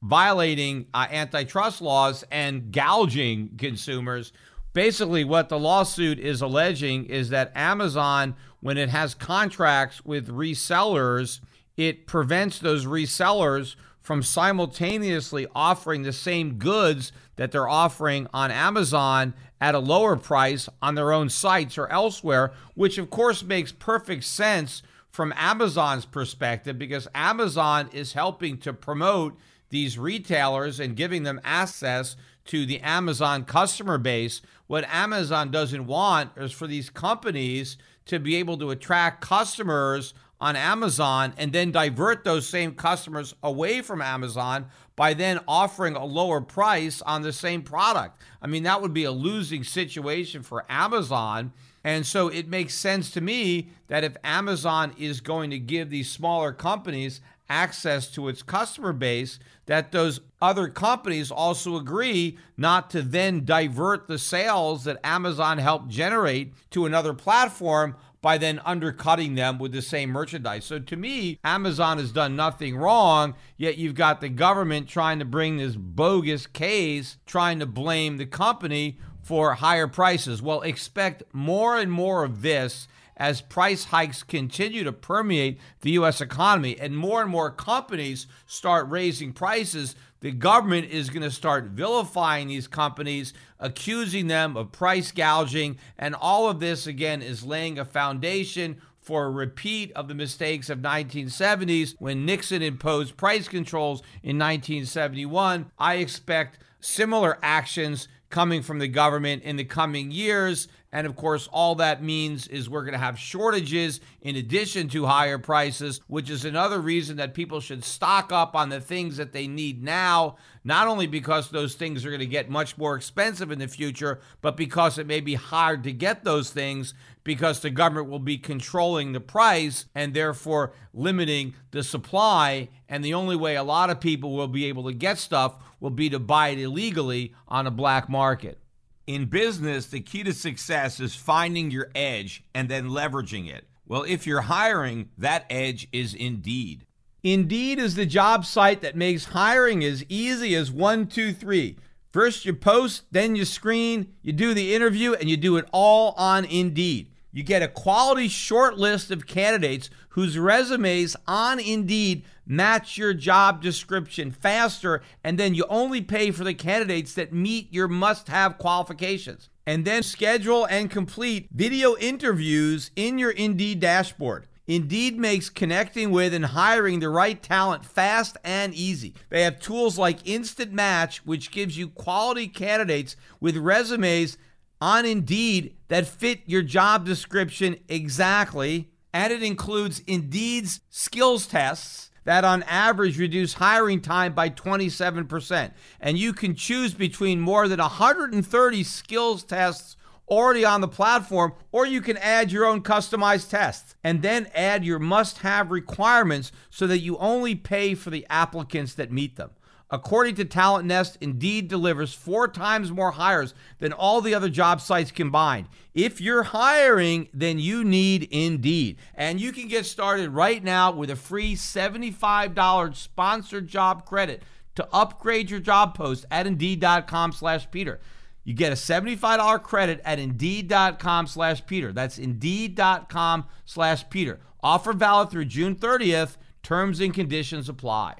[0.03, 4.33] violating uh, antitrust laws and gouging consumers
[4.73, 11.41] basically what the lawsuit is alleging is that Amazon, when it has contracts with resellers,
[11.77, 19.33] it prevents those resellers from simultaneously offering the same goods that they're offering on Amazon
[19.59, 24.25] at a lower price on their own sites or elsewhere, which of course makes perfect
[24.25, 29.37] sense from Amazon's perspective because Amazon is helping to promote
[29.69, 34.41] these retailers and giving them access to the Amazon customer base.
[34.67, 40.13] What Amazon doesn't want is for these companies to be able to attract customers
[40.43, 44.65] on Amazon and then divert those same customers away from Amazon
[44.97, 48.21] by then offering a lower price on the same product.
[48.41, 51.53] I mean, that would be a losing situation for Amazon.
[51.85, 56.11] And so it makes sense to me that if Amazon is going to give these
[56.11, 63.01] smaller companies access to its customer base, that those other companies also agree not to
[63.01, 69.59] then divert the sales that Amazon helped generate to another platform by then undercutting them
[69.59, 70.63] with the same merchandise.
[70.63, 75.25] So to me, Amazon has done nothing wrong, yet you've got the government trying to
[75.25, 80.41] bring this bogus case, trying to blame the company for higher prices.
[80.41, 86.21] Well, expect more and more of this as price hikes continue to permeate the U.S.
[86.21, 91.65] economy and more and more companies start raising prices, the government is going to start
[91.65, 95.77] vilifying these companies, accusing them of price gouging.
[95.99, 100.69] And all of this, again, is laying a foundation for a repeat of the mistakes
[100.69, 105.69] of 1970s when Nixon imposed price controls in 1971.
[105.77, 110.67] I expect similar actions coming from the government in the coming years.
[110.91, 115.05] And of course, all that means is we're going to have shortages in addition to
[115.05, 119.33] higher prices, which is another reason that people should stock up on the things that
[119.33, 123.51] they need now, not only because those things are going to get much more expensive
[123.51, 127.69] in the future, but because it may be hard to get those things because the
[127.69, 132.69] government will be controlling the price and therefore limiting the supply.
[132.89, 135.89] And the only way a lot of people will be able to get stuff will
[135.89, 138.59] be to buy it illegally on a black market.
[139.05, 143.65] In business, the key to success is finding your edge and then leveraging it.
[143.85, 146.85] Well, if you're hiring, that edge is Indeed.
[147.21, 151.77] Indeed is the job site that makes hiring as easy as one, two, three.
[152.11, 156.13] First you post, then you screen, you do the interview, and you do it all
[156.15, 157.09] on Indeed.
[157.35, 163.59] You get a quality short list of candidates whose resumes on Indeed match your job
[163.59, 168.59] description faster, and then you only pay for the candidates that meet your must have
[168.59, 169.49] qualifications.
[169.65, 174.47] and then schedule and complete video interviews in your Indeed dashboard.
[174.65, 179.13] Indeed makes connecting with and hiring the right talent fast and easy.
[179.29, 184.37] They have tools like Instant Match, which gives you quality candidates with resumes
[184.83, 188.89] on Indeed that fit your job description exactly.
[189.13, 195.71] And it includes Indeed's skills tests that on average reduce hiring time by 27%.
[196.01, 199.95] And you can choose between more than 130 skills tests
[200.27, 204.83] already on the platform, or you can add your own customized tests and then add
[204.83, 209.51] your must have requirements so that you only pay for the applicants that meet them.
[209.89, 214.81] According to Talent Nest, Indeed delivers four times more hires than all the other job
[214.81, 215.67] sites combined.
[215.93, 218.97] If you're hiring, then you need Indeed.
[219.13, 224.41] And you can get started right now with a free $75 sponsored job credit
[224.75, 227.99] to upgrade your job post at Indeed.com slash Peter.
[228.43, 231.93] You get a $75 credit at Indeed.com slash Peter.
[231.93, 234.39] That's Indeed.com slash Peter.
[234.61, 236.37] Offer valid through June 30th.
[236.61, 238.15] Terms and conditions apply.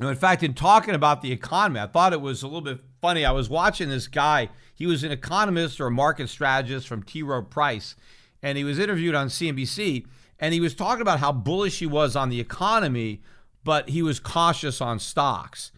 [0.00, 2.80] Now, in fact, in talking about the economy, I thought it was a little bit
[3.00, 3.24] funny.
[3.24, 4.48] I was watching this guy.
[4.74, 7.22] He was an economist or a market strategist from T.
[7.22, 7.96] Rowe Price,
[8.42, 10.06] and he was interviewed on CNBC,
[10.38, 13.22] and he was talking about how bullish he was on the economy,
[13.64, 15.72] but he was cautious on stocks.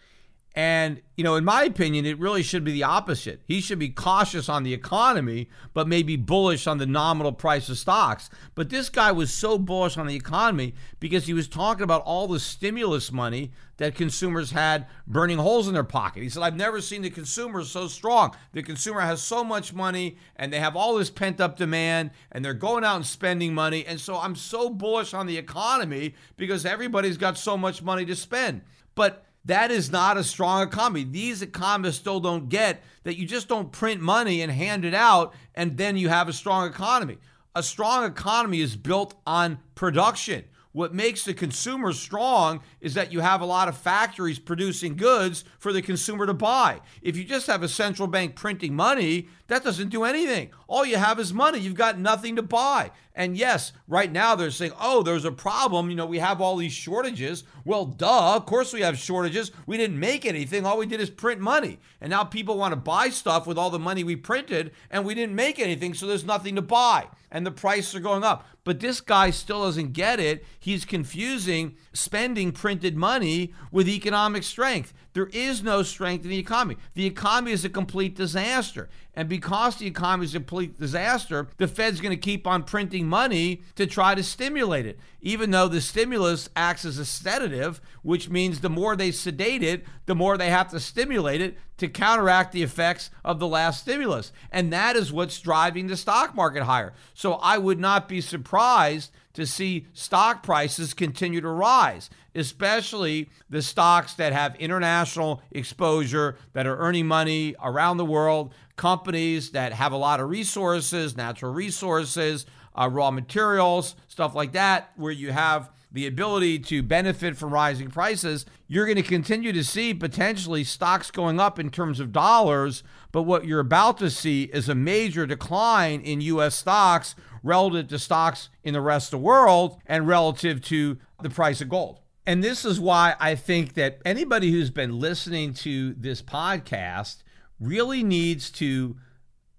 [0.52, 3.42] And, you know, in my opinion, it really should be the opposite.
[3.46, 7.78] He should be cautious on the economy, but maybe bullish on the nominal price of
[7.78, 8.28] stocks.
[8.56, 12.26] But this guy was so bullish on the economy because he was talking about all
[12.26, 16.24] the stimulus money that consumers had burning holes in their pocket.
[16.24, 18.34] He said, I've never seen the consumer so strong.
[18.52, 22.44] The consumer has so much money and they have all this pent up demand and
[22.44, 23.86] they're going out and spending money.
[23.86, 28.16] And so I'm so bullish on the economy because everybody's got so much money to
[28.16, 28.62] spend.
[28.96, 31.04] But that is not a strong economy.
[31.04, 35.34] These economists still don't get that you just don't print money and hand it out
[35.54, 37.18] and then you have a strong economy.
[37.54, 40.44] A strong economy is built on production.
[40.72, 45.42] What makes the consumer strong is that you have a lot of factories producing goods
[45.58, 46.80] for the consumer to buy.
[47.02, 50.50] If you just have a central bank printing money, that doesn't do anything.
[50.68, 51.58] All you have is money.
[51.58, 52.92] You've got nothing to buy.
[53.14, 55.90] And yes, right now they're saying, oh, there's a problem.
[55.90, 57.44] You know, we have all these shortages.
[57.64, 59.50] Well, duh, of course we have shortages.
[59.66, 60.64] We didn't make anything.
[60.64, 61.80] All we did is print money.
[62.00, 65.14] And now people want to buy stuff with all the money we printed, and we
[65.14, 67.08] didn't make anything, so there's nothing to buy.
[67.30, 68.46] And the prices are going up.
[68.64, 70.44] But this guy still doesn't get it.
[70.58, 74.92] He's confusing spending printed money with economic strength.
[75.12, 76.76] There is no strength in the economy.
[76.94, 78.88] The economy is a complete disaster.
[79.14, 83.08] And because the economy is a complete disaster, the Fed's going to keep on printing
[83.08, 88.30] money to try to stimulate it, even though the stimulus acts as a sedative, which
[88.30, 92.52] means the more they sedate it, the more they have to stimulate it to counteract
[92.52, 94.32] the effects of the last stimulus.
[94.52, 96.92] And that is what's driving the stock market higher.
[97.12, 103.62] So I would not be surprised to see stock prices continue to rise, especially the
[103.62, 109.92] stocks that have international exposure, that are earning money around the world, companies that have
[109.92, 115.70] a lot of resources, natural resources, uh, raw materials, stuff like that, where you have
[115.92, 121.10] the ability to benefit from rising prices, you're going to continue to see potentially stocks
[121.10, 122.84] going up in terms of dollars.
[123.10, 126.54] But what you're about to see is a major decline in U.S.
[126.54, 131.60] stocks relative to stocks in the rest of the world and relative to the price
[131.60, 132.00] of gold.
[132.26, 137.22] And this is why I think that anybody who's been listening to this podcast
[137.58, 138.96] really needs to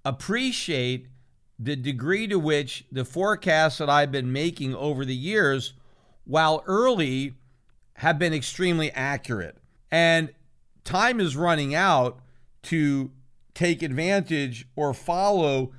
[0.05, 1.07] appreciate
[1.59, 5.73] the degree to which the forecasts that I've been making over the years,
[6.23, 7.33] while early,
[7.95, 9.57] have been extremely accurate.
[9.91, 10.31] And
[10.83, 12.19] time is running out
[12.63, 13.11] to
[13.53, 15.71] take advantage or follow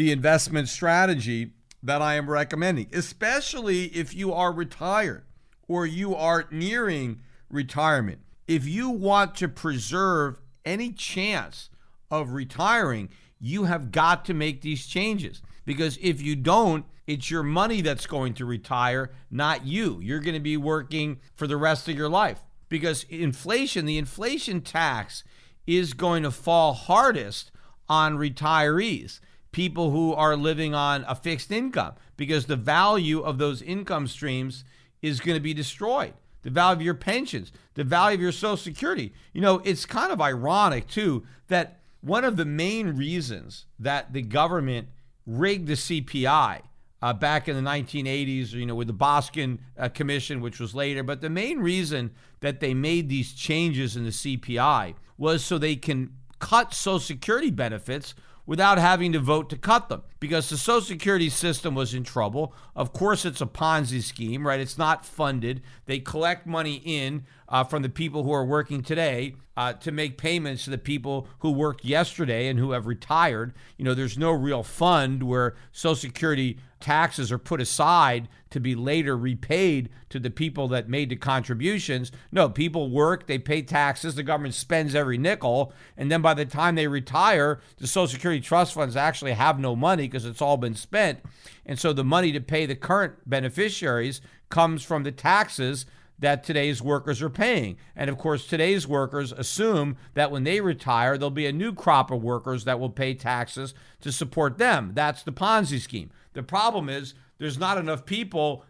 [0.00, 5.24] the investment strategy that I am recommending, especially if you are retired
[5.68, 8.20] or you are nearing retirement.
[8.48, 11.68] If you want to preserve any chance
[12.10, 17.42] of retiring, you have got to make these changes because if you don't, it's your
[17.42, 20.00] money that's going to retire, not you.
[20.00, 24.62] You're going to be working for the rest of your life because inflation, the inflation
[24.62, 25.24] tax
[25.66, 27.50] is going to fall hardest
[27.86, 29.20] on retirees
[29.52, 34.64] people who are living on a fixed income because the value of those income streams
[35.02, 36.14] is going to be destroyed.
[36.42, 39.12] The value of your pensions, the value of your Social Security.
[39.32, 44.22] You know, it's kind of ironic, too, that one of the main reasons that the
[44.22, 44.88] government
[45.26, 46.62] rigged the CPI
[47.02, 51.02] uh, back in the 1980s, you know, with the Boskin uh, Commission, which was later,
[51.02, 55.76] but the main reason that they made these changes in the CPI was so they
[55.76, 58.14] can cut Social Security benefits
[58.50, 62.52] without having to vote to cut them because the Social Security system was in trouble.
[62.74, 64.58] Of course, it's a Ponzi scheme, right?
[64.58, 65.62] It's not funded.
[65.86, 70.18] They collect money in uh, from the people who are working today uh, to make
[70.18, 73.54] payments to the people who worked yesterday and who have retired.
[73.76, 78.74] You know, there's no real fund where Social Security taxes are put aside to be
[78.74, 82.10] later repaid to the people that made the contributions.
[82.32, 86.44] No, people work, they pay taxes, the government spends every nickel, and then by the
[86.44, 90.56] time they retire, the Social Security trust funds actually have no money because it's all
[90.56, 91.20] been spent.
[91.64, 95.86] And so the money to pay the current beneficiaries comes from the taxes
[96.20, 97.76] that today's workers are paying.
[97.96, 102.10] And of course, today's workers assume that when they retire, there'll be a new crop
[102.10, 104.92] of workers that will pay taxes to support them.
[104.94, 106.10] That's the Ponzi scheme.
[106.32, 108.64] The problem is there's not enough people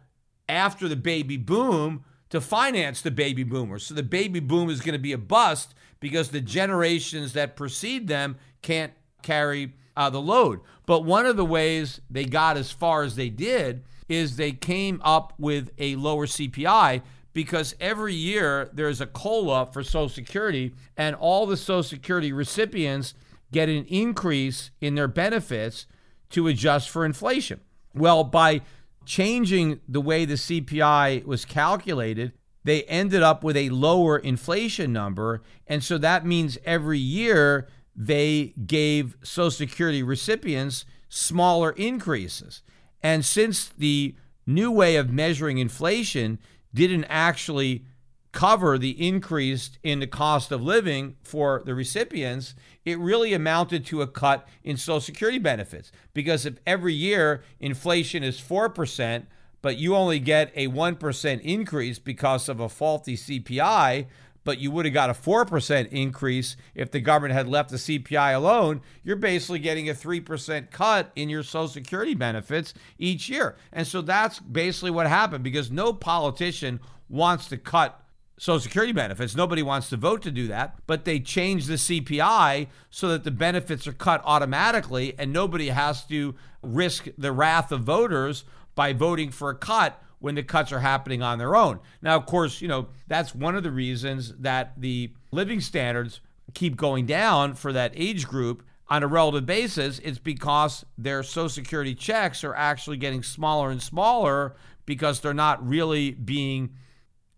[0.49, 3.85] after the baby boom to finance the baby boomers.
[3.87, 8.09] So the baby boom is going to be a bust because the generations that precede
[8.09, 8.93] them can't
[9.23, 10.61] carry uh, the load.
[10.87, 15.01] But one of the ways they got as far as they did is they came
[15.05, 17.03] up with a lower CPI
[17.33, 23.15] because every year there's a COLA for Social Security, and all the Social Security recipients
[23.53, 25.87] get an increase in their benefits
[26.31, 27.61] to adjust for inflation.
[27.95, 28.63] Well, by
[29.05, 32.33] changing the way the CPI was calculated,
[32.65, 35.43] they ended up with a lower inflation number.
[35.67, 42.63] And so that means every year they gave Social Security recipients smaller increases.
[43.03, 44.15] And since the
[44.47, 46.39] new way of measuring inflation
[46.73, 47.85] didn't actually
[48.33, 52.55] cover the increase in the cost of living for the recipients,
[52.85, 55.91] it really amounted to a cut in Social Security benefits.
[56.15, 59.27] Because if every year inflation is 4%,
[59.63, 64.07] but you only get a 1% increase because of a faulty CPI,
[64.43, 68.35] but you would have got a 4% increase if the government had left the CPI
[68.35, 73.57] alone, you're basically getting a 3% cut in your Social Security benefits each year.
[73.73, 78.00] And so that's basically what happened because no politician wants to cut
[78.41, 79.37] Social Security benefits.
[79.37, 83.31] Nobody wants to vote to do that, but they change the CPI so that the
[83.31, 89.31] benefits are cut automatically and nobody has to risk the wrath of voters by voting
[89.31, 91.81] for a cut when the cuts are happening on their own.
[92.01, 96.23] Now, of course, you know, that's one of the reasons that the living standards
[96.55, 99.99] keep going down for that age group on a relative basis.
[99.99, 105.69] It's because their Social Security checks are actually getting smaller and smaller because they're not
[105.69, 106.71] really being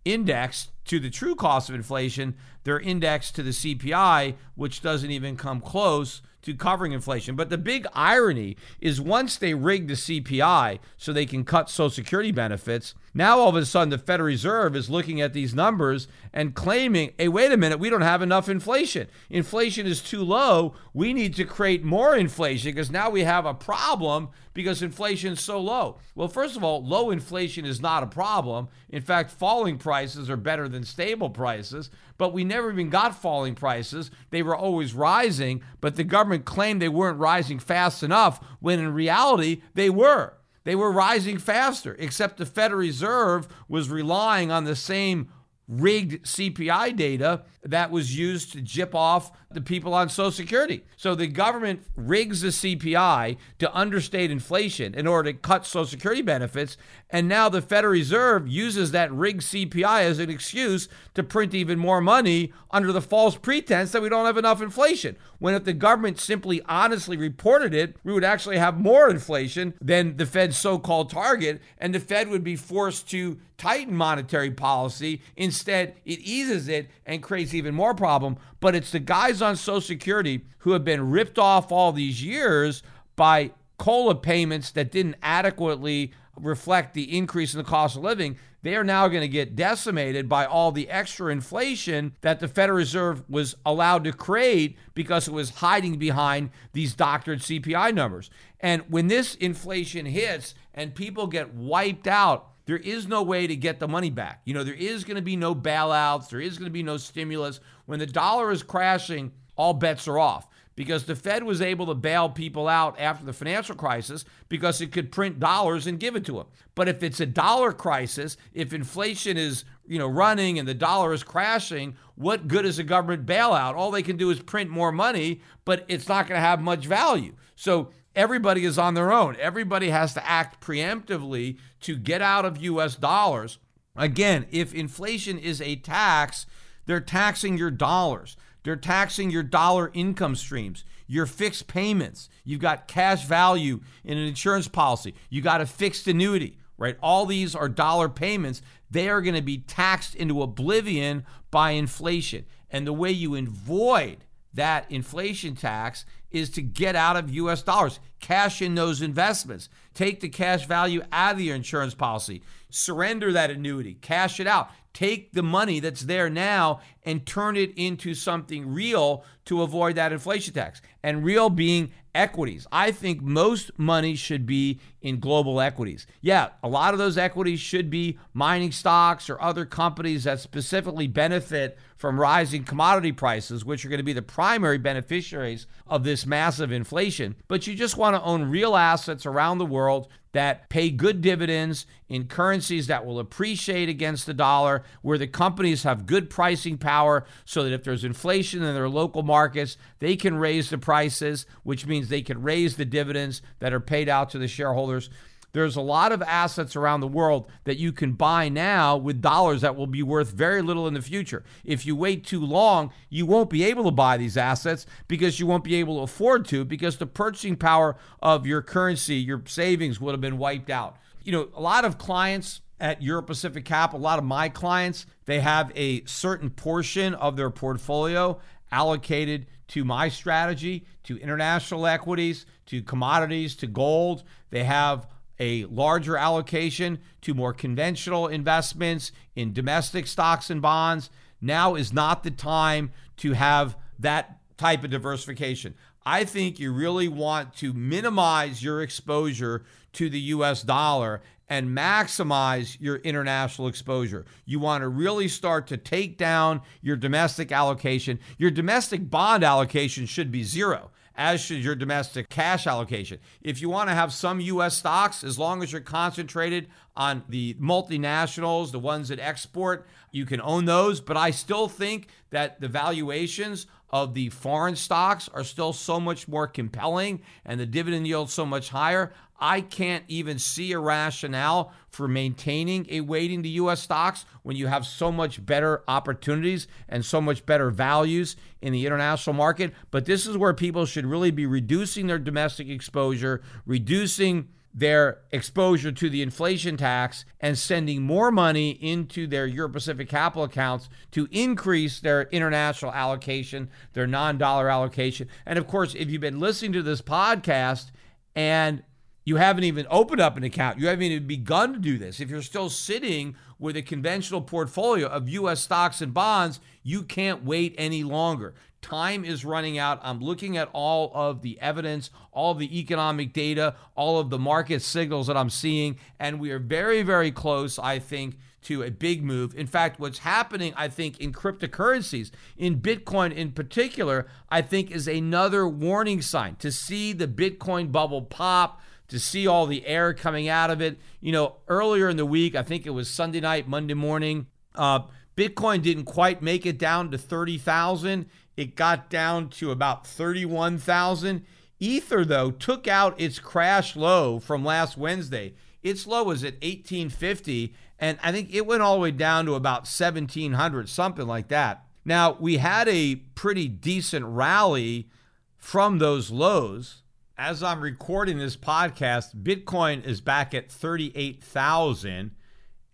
[0.05, 2.35] indexed to the true cost of inflation.
[2.65, 7.37] They're indexed to the CPI, which doesn't even come close to covering inflation.
[7.37, 11.91] But the big irony is once they rig the CPI so they can cut Social
[11.91, 16.09] Security benefits, now all of a sudden the Federal Reserve is looking at these numbers
[16.33, 19.07] and claiming, hey, wait a minute, we don't have enough inflation.
[19.31, 20.75] Inflation is too low.
[20.95, 25.41] We need to create more inflation because now we have a problem because inflation is
[25.41, 25.99] so low.
[26.15, 28.69] Well, first of all, low inflation is not a problem.
[28.91, 31.91] In fact, falling prices are better than stable prices
[32.23, 34.09] but we never even got falling prices.
[34.31, 38.95] They were always rising, but the government claimed they weren't rising fast enough when in
[38.95, 40.35] reality they were.
[40.63, 45.31] They were rising faster, except the Federal Reserve was relying on the same
[45.67, 50.85] rigged CPI data that was used to jip off the people on Social Security.
[50.97, 56.23] So the government rigs the CPI to understate inflation in order to cut Social Security
[56.23, 56.77] benefits.
[57.11, 61.79] And now the Federal Reserve uses that rigged CPI as an excuse to print even
[61.79, 65.17] more money under the false pretense that we don't have enough inflation.
[65.39, 70.17] When if the government simply honestly reported it, we would actually have more inflation than
[70.17, 75.21] the Fed's so called target, and the Fed would be forced to tighten monetary policy.
[75.37, 78.37] Instead, it eases it and creates even more problem.
[78.63, 82.85] But it's the guys on Social Security who have been ripped off all these years
[83.17, 88.77] by COLA payments that didn't adequately reflect the increase in the cost of living, they
[88.77, 93.29] are now going to get decimated by all the extra inflation that the Federal Reserve
[93.29, 98.31] was allowed to create because it was hiding behind these doctored CPI numbers.
[98.61, 103.57] And when this inflation hits and people get wiped out there is no way to
[103.57, 104.43] get the money back.
[104.45, 106.97] You know, there is going to be no bailouts, there is going to be no
[106.97, 107.61] stimulus.
[107.87, 111.95] When the dollar is crashing, all bets are off because the Fed was able to
[111.95, 116.25] bail people out after the financial crisis because it could print dollars and give it
[116.27, 116.47] to them.
[116.75, 121.13] But if it's a dollar crisis, if inflation is, you know, running and the dollar
[121.13, 123.75] is crashing, what good is a government bailout?
[123.75, 126.87] All they can do is print more money, but it's not going to have much
[126.87, 127.35] value.
[127.55, 129.37] So everybody is on their own.
[129.39, 133.59] Everybody has to act preemptively to get out of US dollars.
[133.97, 136.47] Again, if inflation is a tax,
[136.87, 138.37] they're taxing your dollars.
[138.65, 142.29] They're taxing your dollar income streams, your fixed payments.
[142.45, 145.15] You've got cash value in an insurance policy.
[145.31, 146.97] You got a fixed annuity, right?
[147.03, 148.63] All these are dollar payments.
[148.91, 152.45] They are going to be taxed into oblivion by inflation.
[152.71, 154.25] And the way you avoid
[154.55, 160.21] that inflation tax is to get out of US dollars, cash in those investments, take
[160.21, 165.33] the cash value out of your insurance policy, surrender that annuity, cash it out, take
[165.33, 170.55] the money that's there now and turn it into something real to avoid that inflation
[170.55, 170.83] tax.
[171.03, 172.67] And real being equities.
[172.71, 176.07] I think most money should be in global equities.
[176.21, 181.07] Yeah, a lot of those equities should be mining stocks or other companies that specifically
[181.07, 186.27] benefit from rising commodity prices, which are going to be the primary beneficiaries of this
[186.27, 187.35] massive inflation.
[187.49, 191.87] But you just want to own real assets around the world that pay good dividends
[192.09, 197.25] in currencies that will appreciate against the dollar, where the companies have good pricing power
[197.45, 201.87] so that if there's inflation in their local markets, they can raise the prices, which
[201.87, 205.11] means they can raise the dividends that are paid out to the shareholders.
[205.53, 209.61] There's a lot of assets around the world that you can buy now with dollars
[209.61, 211.45] that will be worth very little in the future.
[211.65, 215.47] If you wait too long, you won't be able to buy these assets because you
[215.47, 220.01] won't be able to afford to because the purchasing power of your currency, your savings
[220.01, 220.97] would have been wiped out.
[221.23, 225.07] You know, a lot of clients at Euro Pacific Cap, a lot of my clients,
[225.27, 228.41] they have a certain portion of their portfolio
[228.73, 234.25] allocated to my strategy, to international equities, to commodities, to gold.
[234.51, 235.07] They have
[235.43, 241.11] a larger allocation to more conventional investments in domestic stocks and bonds.
[241.41, 245.75] Now is not the time to have that type of diversification.
[246.07, 249.65] I think you really want to minimize your exposure
[249.95, 254.25] to the US dollar and maximize your international exposure.
[254.45, 258.21] You want to really start to take down your domestic allocation.
[258.39, 263.19] Your domestic bond allocation should be zero as should your domestic cash allocation.
[263.43, 264.77] If you want to have some U.S.
[264.77, 270.41] stocks, as long as you're concentrated on the multinationals, the ones that export, you can
[270.41, 271.01] own those.
[271.01, 276.27] But I still think that the valuations of the foreign stocks are still so much
[276.27, 279.13] more compelling and the dividend yield so much higher.
[279.43, 284.69] I can't even see a rationale for maintaining a weighting to US stocks when you
[284.69, 289.75] have so much better opportunities and so much better values in the international market.
[289.91, 295.91] But this is where people should really be reducing their domestic exposure, reducing their exposure
[295.91, 301.27] to the inflation tax and sending more money into their Euro Pacific capital accounts to
[301.33, 305.29] increase their international allocation, their non dollar allocation.
[305.45, 307.91] And of course, if you've been listening to this podcast
[308.37, 308.85] and
[309.25, 310.79] you haven't even opened up an account.
[310.79, 312.21] You haven't even begun to do this.
[312.21, 317.45] If you're still sitting with a conventional portfolio of US stocks and bonds, you can't
[317.45, 318.55] wait any longer.
[318.81, 320.01] Time is running out.
[320.03, 324.41] I'm looking at all of the evidence, all of the economic data, all of the
[324.41, 328.91] market signals that I'm seeing, and we are very, very close, I think, to a
[328.91, 329.55] big move.
[329.55, 335.07] In fact, what's happening, I think, in cryptocurrencies, in Bitcoin in particular, I think is
[335.07, 338.81] another warning sign to see the Bitcoin bubble pop
[339.13, 340.99] to see all the air coming out of it.
[341.21, 345.01] You know, earlier in the week, I think it was Sunday night, Monday morning, uh,
[345.37, 348.25] Bitcoin didn't quite make it down to 30,000.
[348.57, 351.45] It got down to about 31,000.
[351.79, 355.53] Ether, though, took out its crash low from last Wednesday.
[355.83, 359.57] Its low was at 1850, and I think it went all the way down to
[359.57, 361.85] about 1700, something like that.
[362.03, 365.11] Now, we had a pretty decent rally
[365.59, 367.02] from those lows
[367.45, 372.31] as I'm recording this podcast, Bitcoin is back at 38,000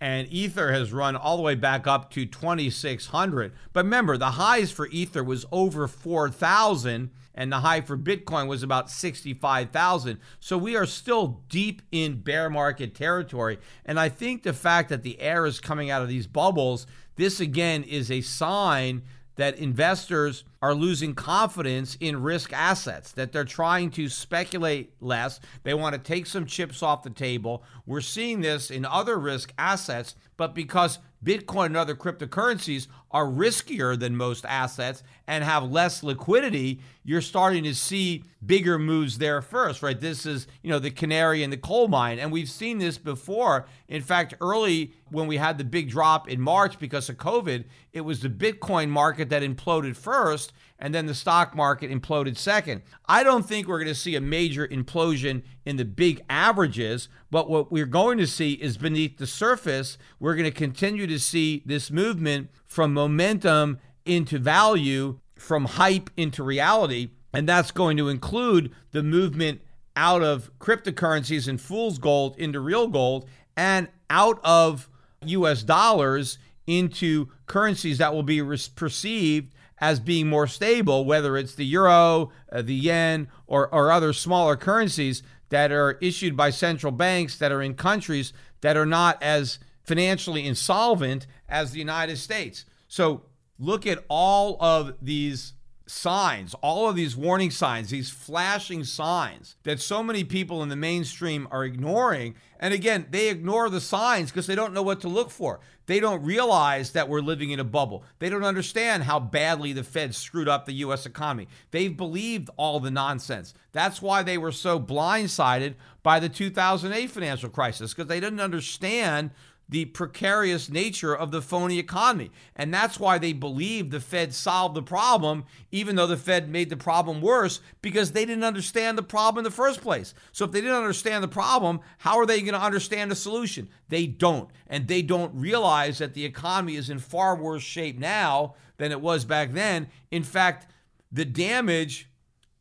[0.01, 3.53] and Ether has run all the way back up to 2600.
[3.75, 8.63] But remember, the highs for Ether was over 4000 and the high for Bitcoin was
[8.63, 10.19] about 65,000.
[10.41, 13.59] So we are still deep in bear market territory.
[13.85, 16.87] And I think the fact that the air is coming out of these bubbles,
[17.17, 19.03] this again is a sign
[19.39, 25.39] that investors are losing confidence in risk assets, that they're trying to speculate less.
[25.63, 27.63] They want to take some chips off the table.
[27.87, 33.99] We're seeing this in other risk assets, but because Bitcoin and other cryptocurrencies are riskier
[33.99, 39.83] than most assets and have less liquidity, you're starting to see bigger moves there first,
[39.83, 40.01] right?
[40.01, 42.19] This is, you know, the canary in the coal mine.
[42.19, 43.67] And we've seen this before.
[43.89, 48.03] In fact, early when we had the big drop in March because of COVID, it
[48.03, 52.83] was the Bitcoin market that imploded first and then the stock market imploded second.
[53.07, 57.51] I don't think we're going to see a major implosion in the big averages, but
[57.51, 61.63] what we're going to see is beneath the surface, we're going to continue to see
[61.67, 67.11] this movement from momentum into value from hype into reality.
[67.33, 69.61] And that's going to include the movement
[69.95, 74.89] out of cryptocurrencies and fool's gold into real gold and out of
[75.25, 78.43] US dollars into currencies that will be
[78.77, 84.13] perceived as being more stable, whether it's the euro, uh, the yen, or, or other
[84.13, 89.23] smaller currencies that are issued by central banks that are in countries that are not
[89.23, 92.65] as financially insolvent as the United States.
[92.89, 93.23] So
[93.59, 95.55] look at all of these
[95.89, 100.77] signs, all of these warning signs, these flashing signs that so many people in the
[100.77, 102.35] mainstream are ignoring.
[102.61, 105.61] And again, they ignore the signs because they don't know what to look for.
[105.87, 108.05] They don't realize that we're living in a bubble.
[108.19, 111.07] They don't understand how badly the Fed screwed up the U.S.
[111.07, 111.49] economy.
[111.71, 113.55] They've believed all the nonsense.
[113.73, 119.31] That's why they were so blindsided by the 2008 financial crisis because they didn't understand
[119.69, 122.31] the precarious nature of the phony economy.
[122.57, 126.71] And that's why they believe the Fed solved the problem, even though the Fed made
[126.71, 130.15] the problem worse because they didn't understand the problem in the first place.
[130.33, 133.69] So if they didn't understand the problem, how are they going to understand the solution?
[133.89, 134.49] They don't.
[134.69, 139.03] And they don't realize that the economy is in far worse shape now than it
[139.03, 139.89] was back then.
[140.11, 140.67] In fact,
[141.13, 142.09] the damage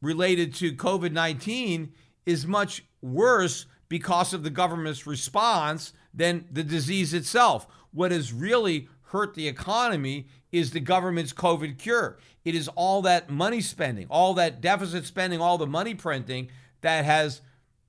[0.02, 1.94] related to COVID 19
[2.26, 7.68] is much worse because of the government's response than the disease itself.
[7.92, 12.18] What has really hurt the economy is the government's COVID cure.
[12.44, 16.50] It is all that money spending, all that deficit spending, all the money printing
[16.82, 17.42] that has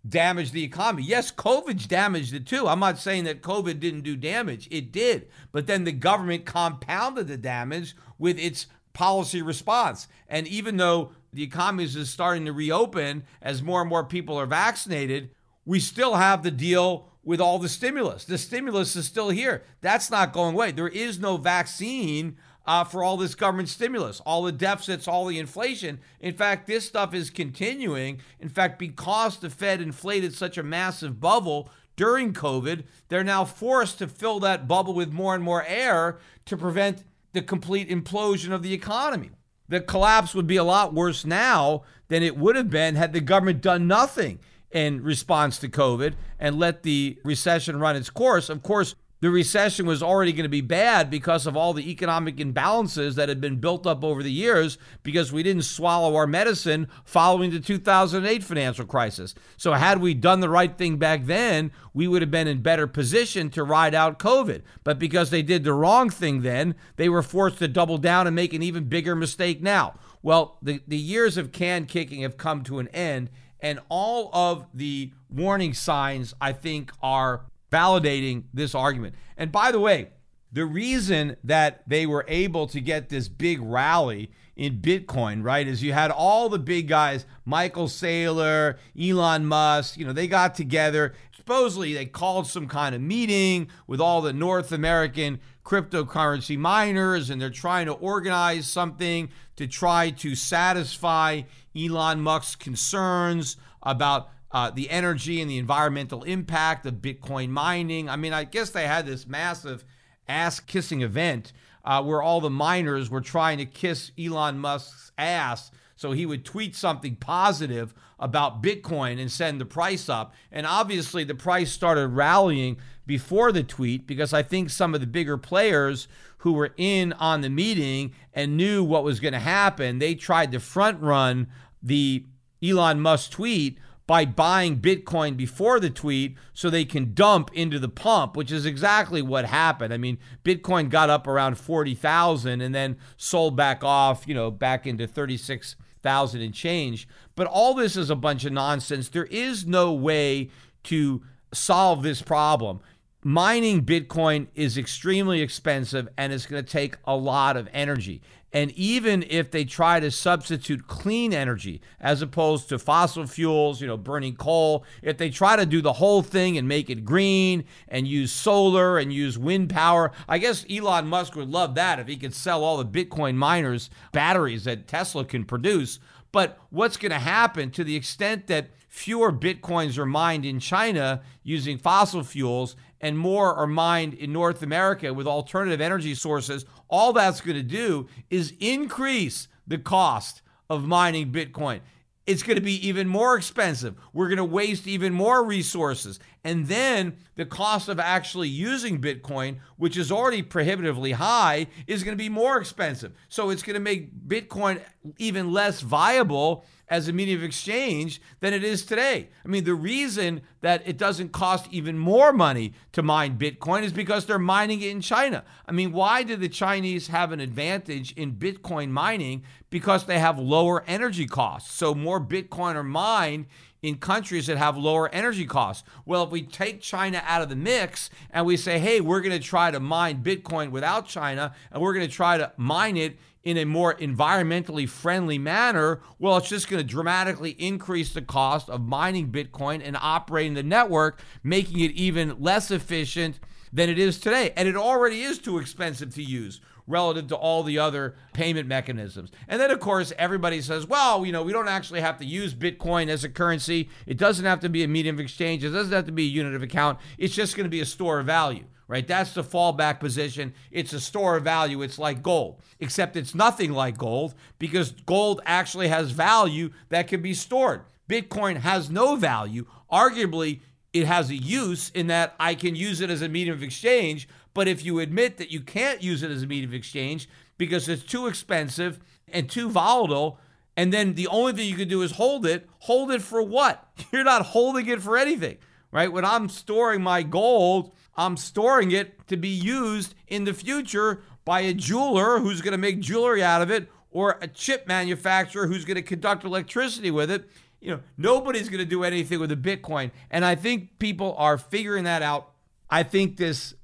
[0.09, 1.03] damaged the economy.
[1.03, 2.69] Yes, COVID's damaged it too.
[2.69, 5.29] I'm not saying that COVID didn't do damage, it did.
[5.53, 10.09] But then the government compounded the damage with its policy response.
[10.29, 14.47] And even though the economy is starting to reopen as more and more people are
[14.47, 15.31] vaccinated,
[15.65, 18.25] we still have the deal with all the stimulus.
[18.25, 19.63] The stimulus is still here.
[19.81, 20.73] That's not going away.
[20.73, 25.39] There is no vaccine uh, for all this government stimulus, all the deficits, all the
[25.39, 25.99] inflation.
[26.21, 28.21] In fact, this stuff is continuing.
[28.41, 33.99] In fact, because the Fed inflated such a massive bubble during COVID, they're now forced
[33.99, 38.63] to fill that bubble with more and more air to prevent the complete implosion of
[38.63, 39.31] the economy.
[39.69, 43.21] The collapse would be a lot worse now than it would have been had the
[43.21, 44.41] government done nothing
[44.71, 48.49] in response to COVID and let the recession run its course.
[48.49, 52.37] Of course, the recession was already going to be bad because of all the economic
[52.37, 56.87] imbalances that had been built up over the years because we didn't swallow our medicine
[57.05, 59.35] following the 2008 financial crisis.
[59.57, 62.87] So, had we done the right thing back then, we would have been in better
[62.87, 64.63] position to ride out COVID.
[64.85, 68.37] But because they did the wrong thing then, they were forced to double down and
[68.37, 69.95] make an even bigger mistake now.
[70.23, 73.31] Well, the, the years of can kicking have come to an end,
[73.61, 79.15] and all of the warning signs, I think, are validating this argument.
[79.37, 80.11] And by the way,
[80.51, 85.83] the reason that they were able to get this big rally in Bitcoin, right, is
[85.83, 91.15] you had all the big guys, Michael Saylor, Elon Musk, you know, they got together.
[91.37, 97.41] Supposedly, they called some kind of meeting with all the North American cryptocurrency miners, and
[97.41, 101.43] they're trying to organize something to try to satisfy
[101.79, 108.09] Elon Musk's concerns about uh, the energy and the environmental impact of Bitcoin mining.
[108.09, 109.85] I mean, I guess they had this massive
[110.27, 111.53] ass kissing event
[111.85, 116.45] uh, where all the miners were trying to kiss Elon Musk's ass so he would
[116.45, 120.33] tweet something positive about Bitcoin and send the price up.
[120.53, 125.09] And obviously, the price started rallying before the tweet because I think some of the
[125.09, 126.07] bigger players
[126.39, 130.53] who were in on the meeting and knew what was going to happen, they tried
[130.53, 131.49] to front run
[131.83, 132.25] the
[132.63, 137.91] Elon Musk tweet by buying Bitcoin before the tweet so they can dump into the
[137.91, 139.93] pump, which is exactly what happened.
[139.93, 144.87] I mean, Bitcoin got up around 40,000 and then sold back off, you know, back
[144.87, 147.07] into 36,000 and change.
[147.37, 149.11] But all this is a bunch of nonsense.
[149.11, 150.49] There is no way
[150.85, 151.23] to
[151.53, 152.81] solve this problem
[153.25, 158.23] mining Bitcoin is extremely expensive and it's going to take a lot of energy.
[158.53, 163.87] And even if they try to substitute clean energy as opposed to fossil fuels, you
[163.87, 167.65] know, burning coal, if they try to do the whole thing and make it green
[167.89, 172.09] and use solar and use wind power, I guess Elon Musk would love that if
[172.09, 175.99] he could sell all the Bitcoin miners batteries that Tesla can produce.
[176.33, 181.23] But what's going to happen to the extent that fewer Bitcoins are mined in China
[181.43, 187.13] using fossil fuels and more are mined in North America with alternative energy sources, all
[187.13, 191.81] that's going to do is increase the cost of mining Bitcoin.
[192.27, 193.97] It's going to be even more expensive.
[194.13, 196.21] We're going to waste even more resources.
[196.45, 202.17] And then the cost of actually using Bitcoin, which is already prohibitively high, is going
[202.17, 203.13] to be more expensive.
[203.29, 204.81] So it's going to make Bitcoin
[205.19, 209.29] even less viable as a medium of exchange than it is today.
[209.45, 213.93] I mean, the reason that it doesn't cost even more money to mine Bitcoin is
[213.93, 215.45] because they're mining it in China.
[215.67, 219.43] I mean, why do the Chinese have an advantage in Bitcoin mining?
[219.71, 221.73] Because they have lower energy costs.
[221.75, 223.47] So more Bitcoin are mined
[223.83, 225.85] in countries that have lower energy costs.
[226.05, 229.39] Well, if we take China out of the mix and we say, hey, we're going
[229.39, 233.19] to try to mine Bitcoin without China and we're going to try to mine it
[233.45, 238.69] in a more environmentally friendly manner, well, it's just going to dramatically increase the cost
[238.69, 243.39] of mining Bitcoin and operating the network, making it even less efficient
[243.73, 244.53] than it is today.
[244.57, 249.31] And it already is too expensive to use relative to all the other payment mechanisms.
[249.47, 252.55] And then, of course, everybody says, well, you know, we don't actually have to use
[252.55, 253.91] Bitcoin as a currency.
[254.07, 255.63] It doesn't have to be a medium of exchange.
[255.63, 256.99] It doesn't have to be a unit of account.
[257.19, 259.07] It's just going to be a store of value right?
[259.07, 260.55] That's the fallback position.
[260.71, 261.83] It's a store of value.
[261.83, 267.21] It's like gold, except it's nothing like gold because gold actually has value that can
[267.21, 267.83] be stored.
[268.09, 269.67] Bitcoin has no value.
[269.93, 270.61] Arguably,
[270.93, 274.27] it has a use in that I can use it as a medium of exchange.
[274.59, 277.29] But if you admit that you can't use it as a medium of exchange
[277.59, 278.99] because it's too expensive
[279.29, 280.41] and too volatile,
[280.77, 283.89] and then the only thing you can do is hold it, hold it for what?
[284.13, 285.59] You're not holding it for anything,
[285.93, 286.13] right?
[286.13, 291.61] When I'm storing my gold, I'm storing it to be used in the future by
[291.61, 295.85] a jeweler who's going to make jewelry out of it or a chip manufacturer who's
[295.85, 297.49] going to conduct electricity with it.
[297.81, 300.11] You know, nobody's going to do anything with a Bitcoin.
[300.33, 302.51] And I think people are figuring that out.
[302.91, 303.75] I think this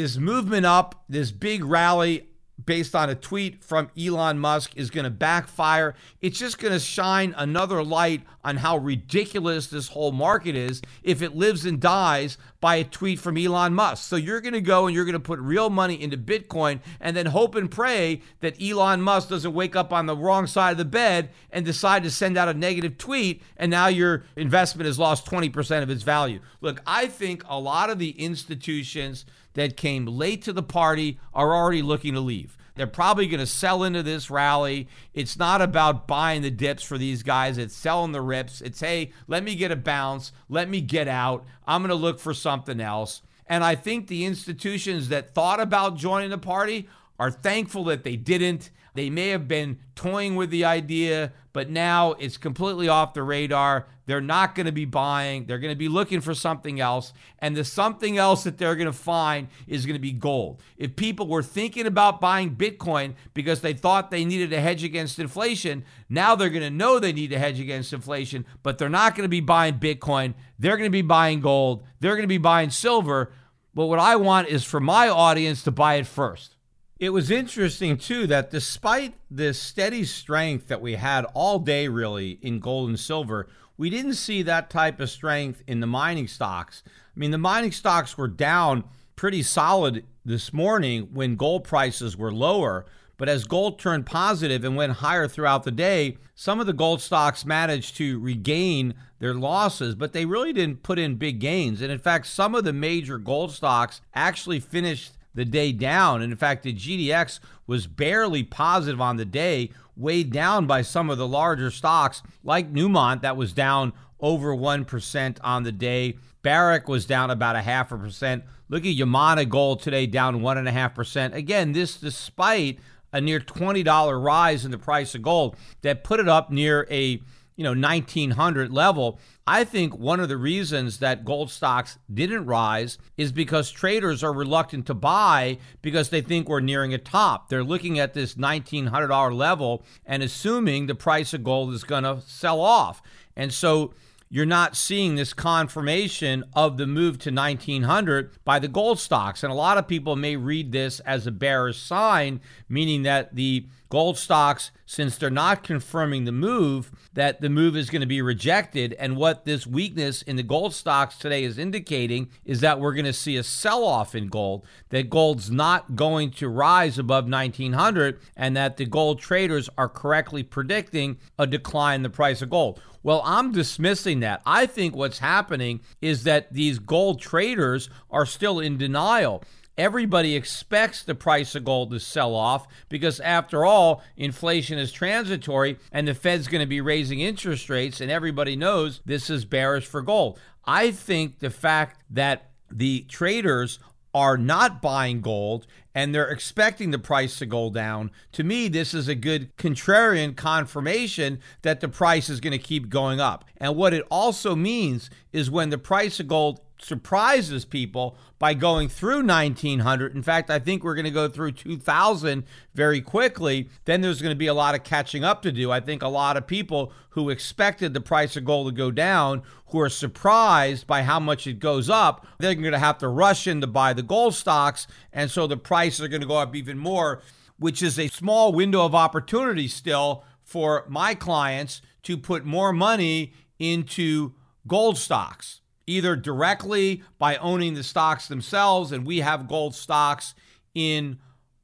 [0.00, 2.30] this movement up, this big rally
[2.64, 5.94] based on a tweet from Elon Musk is going to backfire.
[6.20, 11.22] It's just going to shine another light on how ridiculous this whole market is if
[11.22, 14.08] it lives and dies by a tweet from Elon Musk.
[14.08, 17.16] So you're going to go and you're going to put real money into Bitcoin and
[17.16, 20.78] then hope and pray that Elon Musk doesn't wake up on the wrong side of
[20.78, 24.98] the bed and decide to send out a negative tweet and now your investment has
[24.98, 26.40] lost 20% of its value.
[26.60, 29.24] Look, I think a lot of the institutions
[29.54, 32.56] that came late to the party are already looking to leave.
[32.76, 34.88] They're probably going to sell into this rally.
[35.12, 38.60] It's not about buying the dips for these guys, it's selling the rips.
[38.60, 41.44] It's, hey, let me get a bounce, let me get out.
[41.66, 43.22] I'm going to look for something else.
[43.46, 46.88] And I think the institutions that thought about joining the party
[47.18, 48.70] are thankful that they didn't.
[48.94, 53.86] They may have been toying with the idea, but now it's completely off the radar.
[54.10, 55.46] They're not going to be buying.
[55.46, 57.12] They're going to be looking for something else.
[57.38, 60.60] And the something else that they're going to find is going to be gold.
[60.76, 65.20] If people were thinking about buying Bitcoin because they thought they needed a hedge against
[65.20, 69.14] inflation, now they're going to know they need a hedge against inflation, but they're not
[69.14, 70.34] going to be buying Bitcoin.
[70.58, 71.84] They're going to be buying gold.
[72.00, 73.30] They're going to be buying silver.
[73.76, 76.56] But what I want is for my audience to buy it first.
[76.98, 82.40] It was interesting, too, that despite the steady strength that we had all day, really,
[82.42, 83.48] in gold and silver,
[83.80, 86.82] we didn't see that type of strength in the mining stocks.
[86.86, 88.84] I mean, the mining stocks were down
[89.16, 92.84] pretty solid this morning when gold prices were lower.
[93.16, 97.00] But as gold turned positive and went higher throughout the day, some of the gold
[97.00, 101.80] stocks managed to regain their losses, but they really didn't put in big gains.
[101.80, 106.20] And in fact, some of the major gold stocks actually finished the day down.
[106.20, 107.40] And in fact, the GDX
[107.70, 112.72] was barely positive on the day, weighed down by some of the larger stocks like
[112.72, 116.18] Newmont, that was down over 1% on the day.
[116.42, 118.42] Barrick was down about a half a percent.
[118.68, 121.32] Look at Yamana Gold today, down 1.5%.
[121.32, 122.80] Again, this despite
[123.12, 127.22] a near $20 rise in the price of gold that put it up near a
[127.54, 129.20] you know 1900 level
[129.50, 134.32] i think one of the reasons that gold stocks didn't rise is because traders are
[134.32, 137.48] reluctant to buy because they think we're nearing a top.
[137.48, 142.20] They're looking at this $1900 level and assuming the price of gold is going to
[142.26, 143.02] sell off.
[143.36, 143.92] And so
[144.32, 149.42] you're not seeing this confirmation of the move to 1900 by the gold stocks.
[149.42, 153.66] And a lot of people may read this as a bearish sign, meaning that the
[153.88, 158.22] gold stocks, since they're not confirming the move, that the move is going to be
[158.22, 158.94] rejected.
[159.00, 163.06] And what this weakness in the gold stocks today is indicating is that we're going
[163.06, 168.20] to see a sell off in gold, that gold's not going to rise above 1900,
[168.36, 172.80] and that the gold traders are correctly predicting a decline in the price of gold.
[173.02, 174.42] Well, I'm dismissing that.
[174.44, 179.42] I think what's happening is that these gold traders are still in denial.
[179.78, 185.78] Everybody expects the price of gold to sell off because, after all, inflation is transitory
[185.90, 189.86] and the Fed's going to be raising interest rates, and everybody knows this is bearish
[189.86, 190.38] for gold.
[190.66, 193.78] I think the fact that the traders
[194.14, 198.94] are not buying gold and they're expecting the price to go down, to me, this
[198.94, 203.44] is a good contrarian confirmation that the price is going to keep going up.
[203.56, 208.88] And what it also means is when the price of gold surprises people by going
[208.88, 210.14] through 1900.
[210.14, 213.68] In fact, I think we're going to go through 2000 very quickly.
[213.84, 215.70] Then there's going to be a lot of catching up to do.
[215.70, 219.42] I think a lot of people who expected the price of gold to go down,
[219.68, 223.46] who are surprised by how much it goes up, they're going to have to rush
[223.46, 224.86] in to buy the gold stocks.
[225.12, 227.22] And so the prices are going to go up even more,
[227.58, 233.32] which is a small window of opportunity still for my clients to put more money
[233.58, 234.32] into
[234.66, 235.60] gold stocks
[235.90, 240.34] either directly by owning the stocks themselves, and we have gold stocks
[240.74, 241.18] in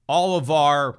[0.08, 0.98] all of our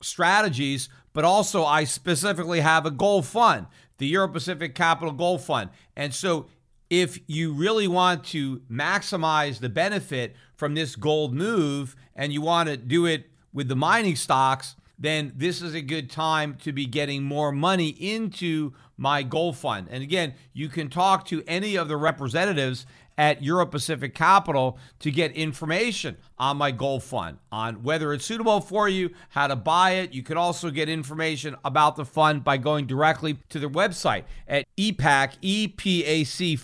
[0.00, 3.66] strategies, but also I specifically have a gold fund,
[3.98, 5.70] the Euro Pacific Capital Gold Fund.
[5.96, 6.46] And so
[6.88, 12.68] if you really want to maximize the benefit from this gold move and you want
[12.68, 16.86] to do it with the mining stocks, then this is a good time to be
[16.86, 19.86] getting more money into my gold fund.
[19.90, 22.84] And again, you can talk to any of the representatives
[23.18, 28.60] at Euro Pacific Capital to get information on my gold fund, on whether it's suitable
[28.60, 30.14] for you, how to buy it.
[30.14, 34.64] You can also get information about the fund by going directly to their website at
[34.76, 36.58] EPAC, E-P-A-C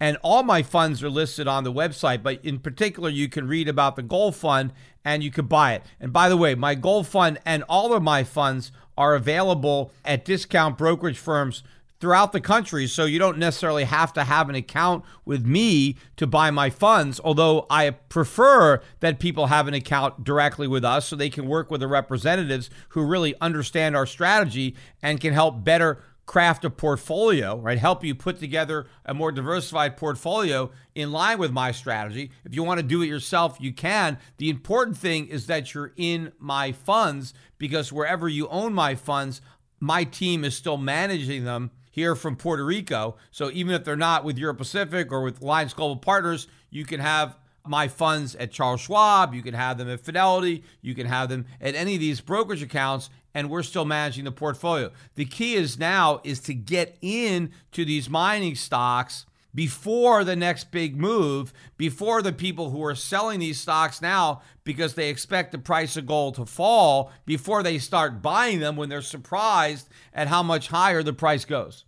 [0.00, 3.68] And all my funds are listed on the website, but in particular, you can read
[3.68, 4.72] about the gold fund
[5.08, 5.82] and you could buy it.
[5.98, 10.22] And by the way, my gold fund and all of my funds are available at
[10.22, 11.62] discount brokerage firms
[11.98, 12.86] throughout the country.
[12.86, 17.22] So you don't necessarily have to have an account with me to buy my funds,
[17.24, 21.70] although I prefer that people have an account directly with us so they can work
[21.70, 27.56] with the representatives who really understand our strategy and can help better craft a portfolio,
[27.56, 27.78] right?
[27.78, 32.30] Help you put together a more diversified portfolio in line with my strategy.
[32.44, 34.18] If you want to do it yourself, you can.
[34.36, 39.40] The important thing is that you're in my funds because wherever you own my funds,
[39.80, 43.16] my team is still managing them here from Puerto Rico.
[43.30, 47.00] So even if they're not with Euro Pacific or with Alliance Global Partners, you can
[47.00, 51.28] have my funds at Charles Schwab, you can have them at Fidelity, you can have
[51.28, 54.90] them at any of these brokerage accounts and we're still managing the portfolio.
[55.14, 60.96] The key is now is to get into these mining stocks before the next big
[60.96, 65.96] move, before the people who are selling these stocks now because they expect the price
[65.96, 70.68] of gold to fall, before they start buying them when they're surprised at how much
[70.68, 71.84] higher the price goes.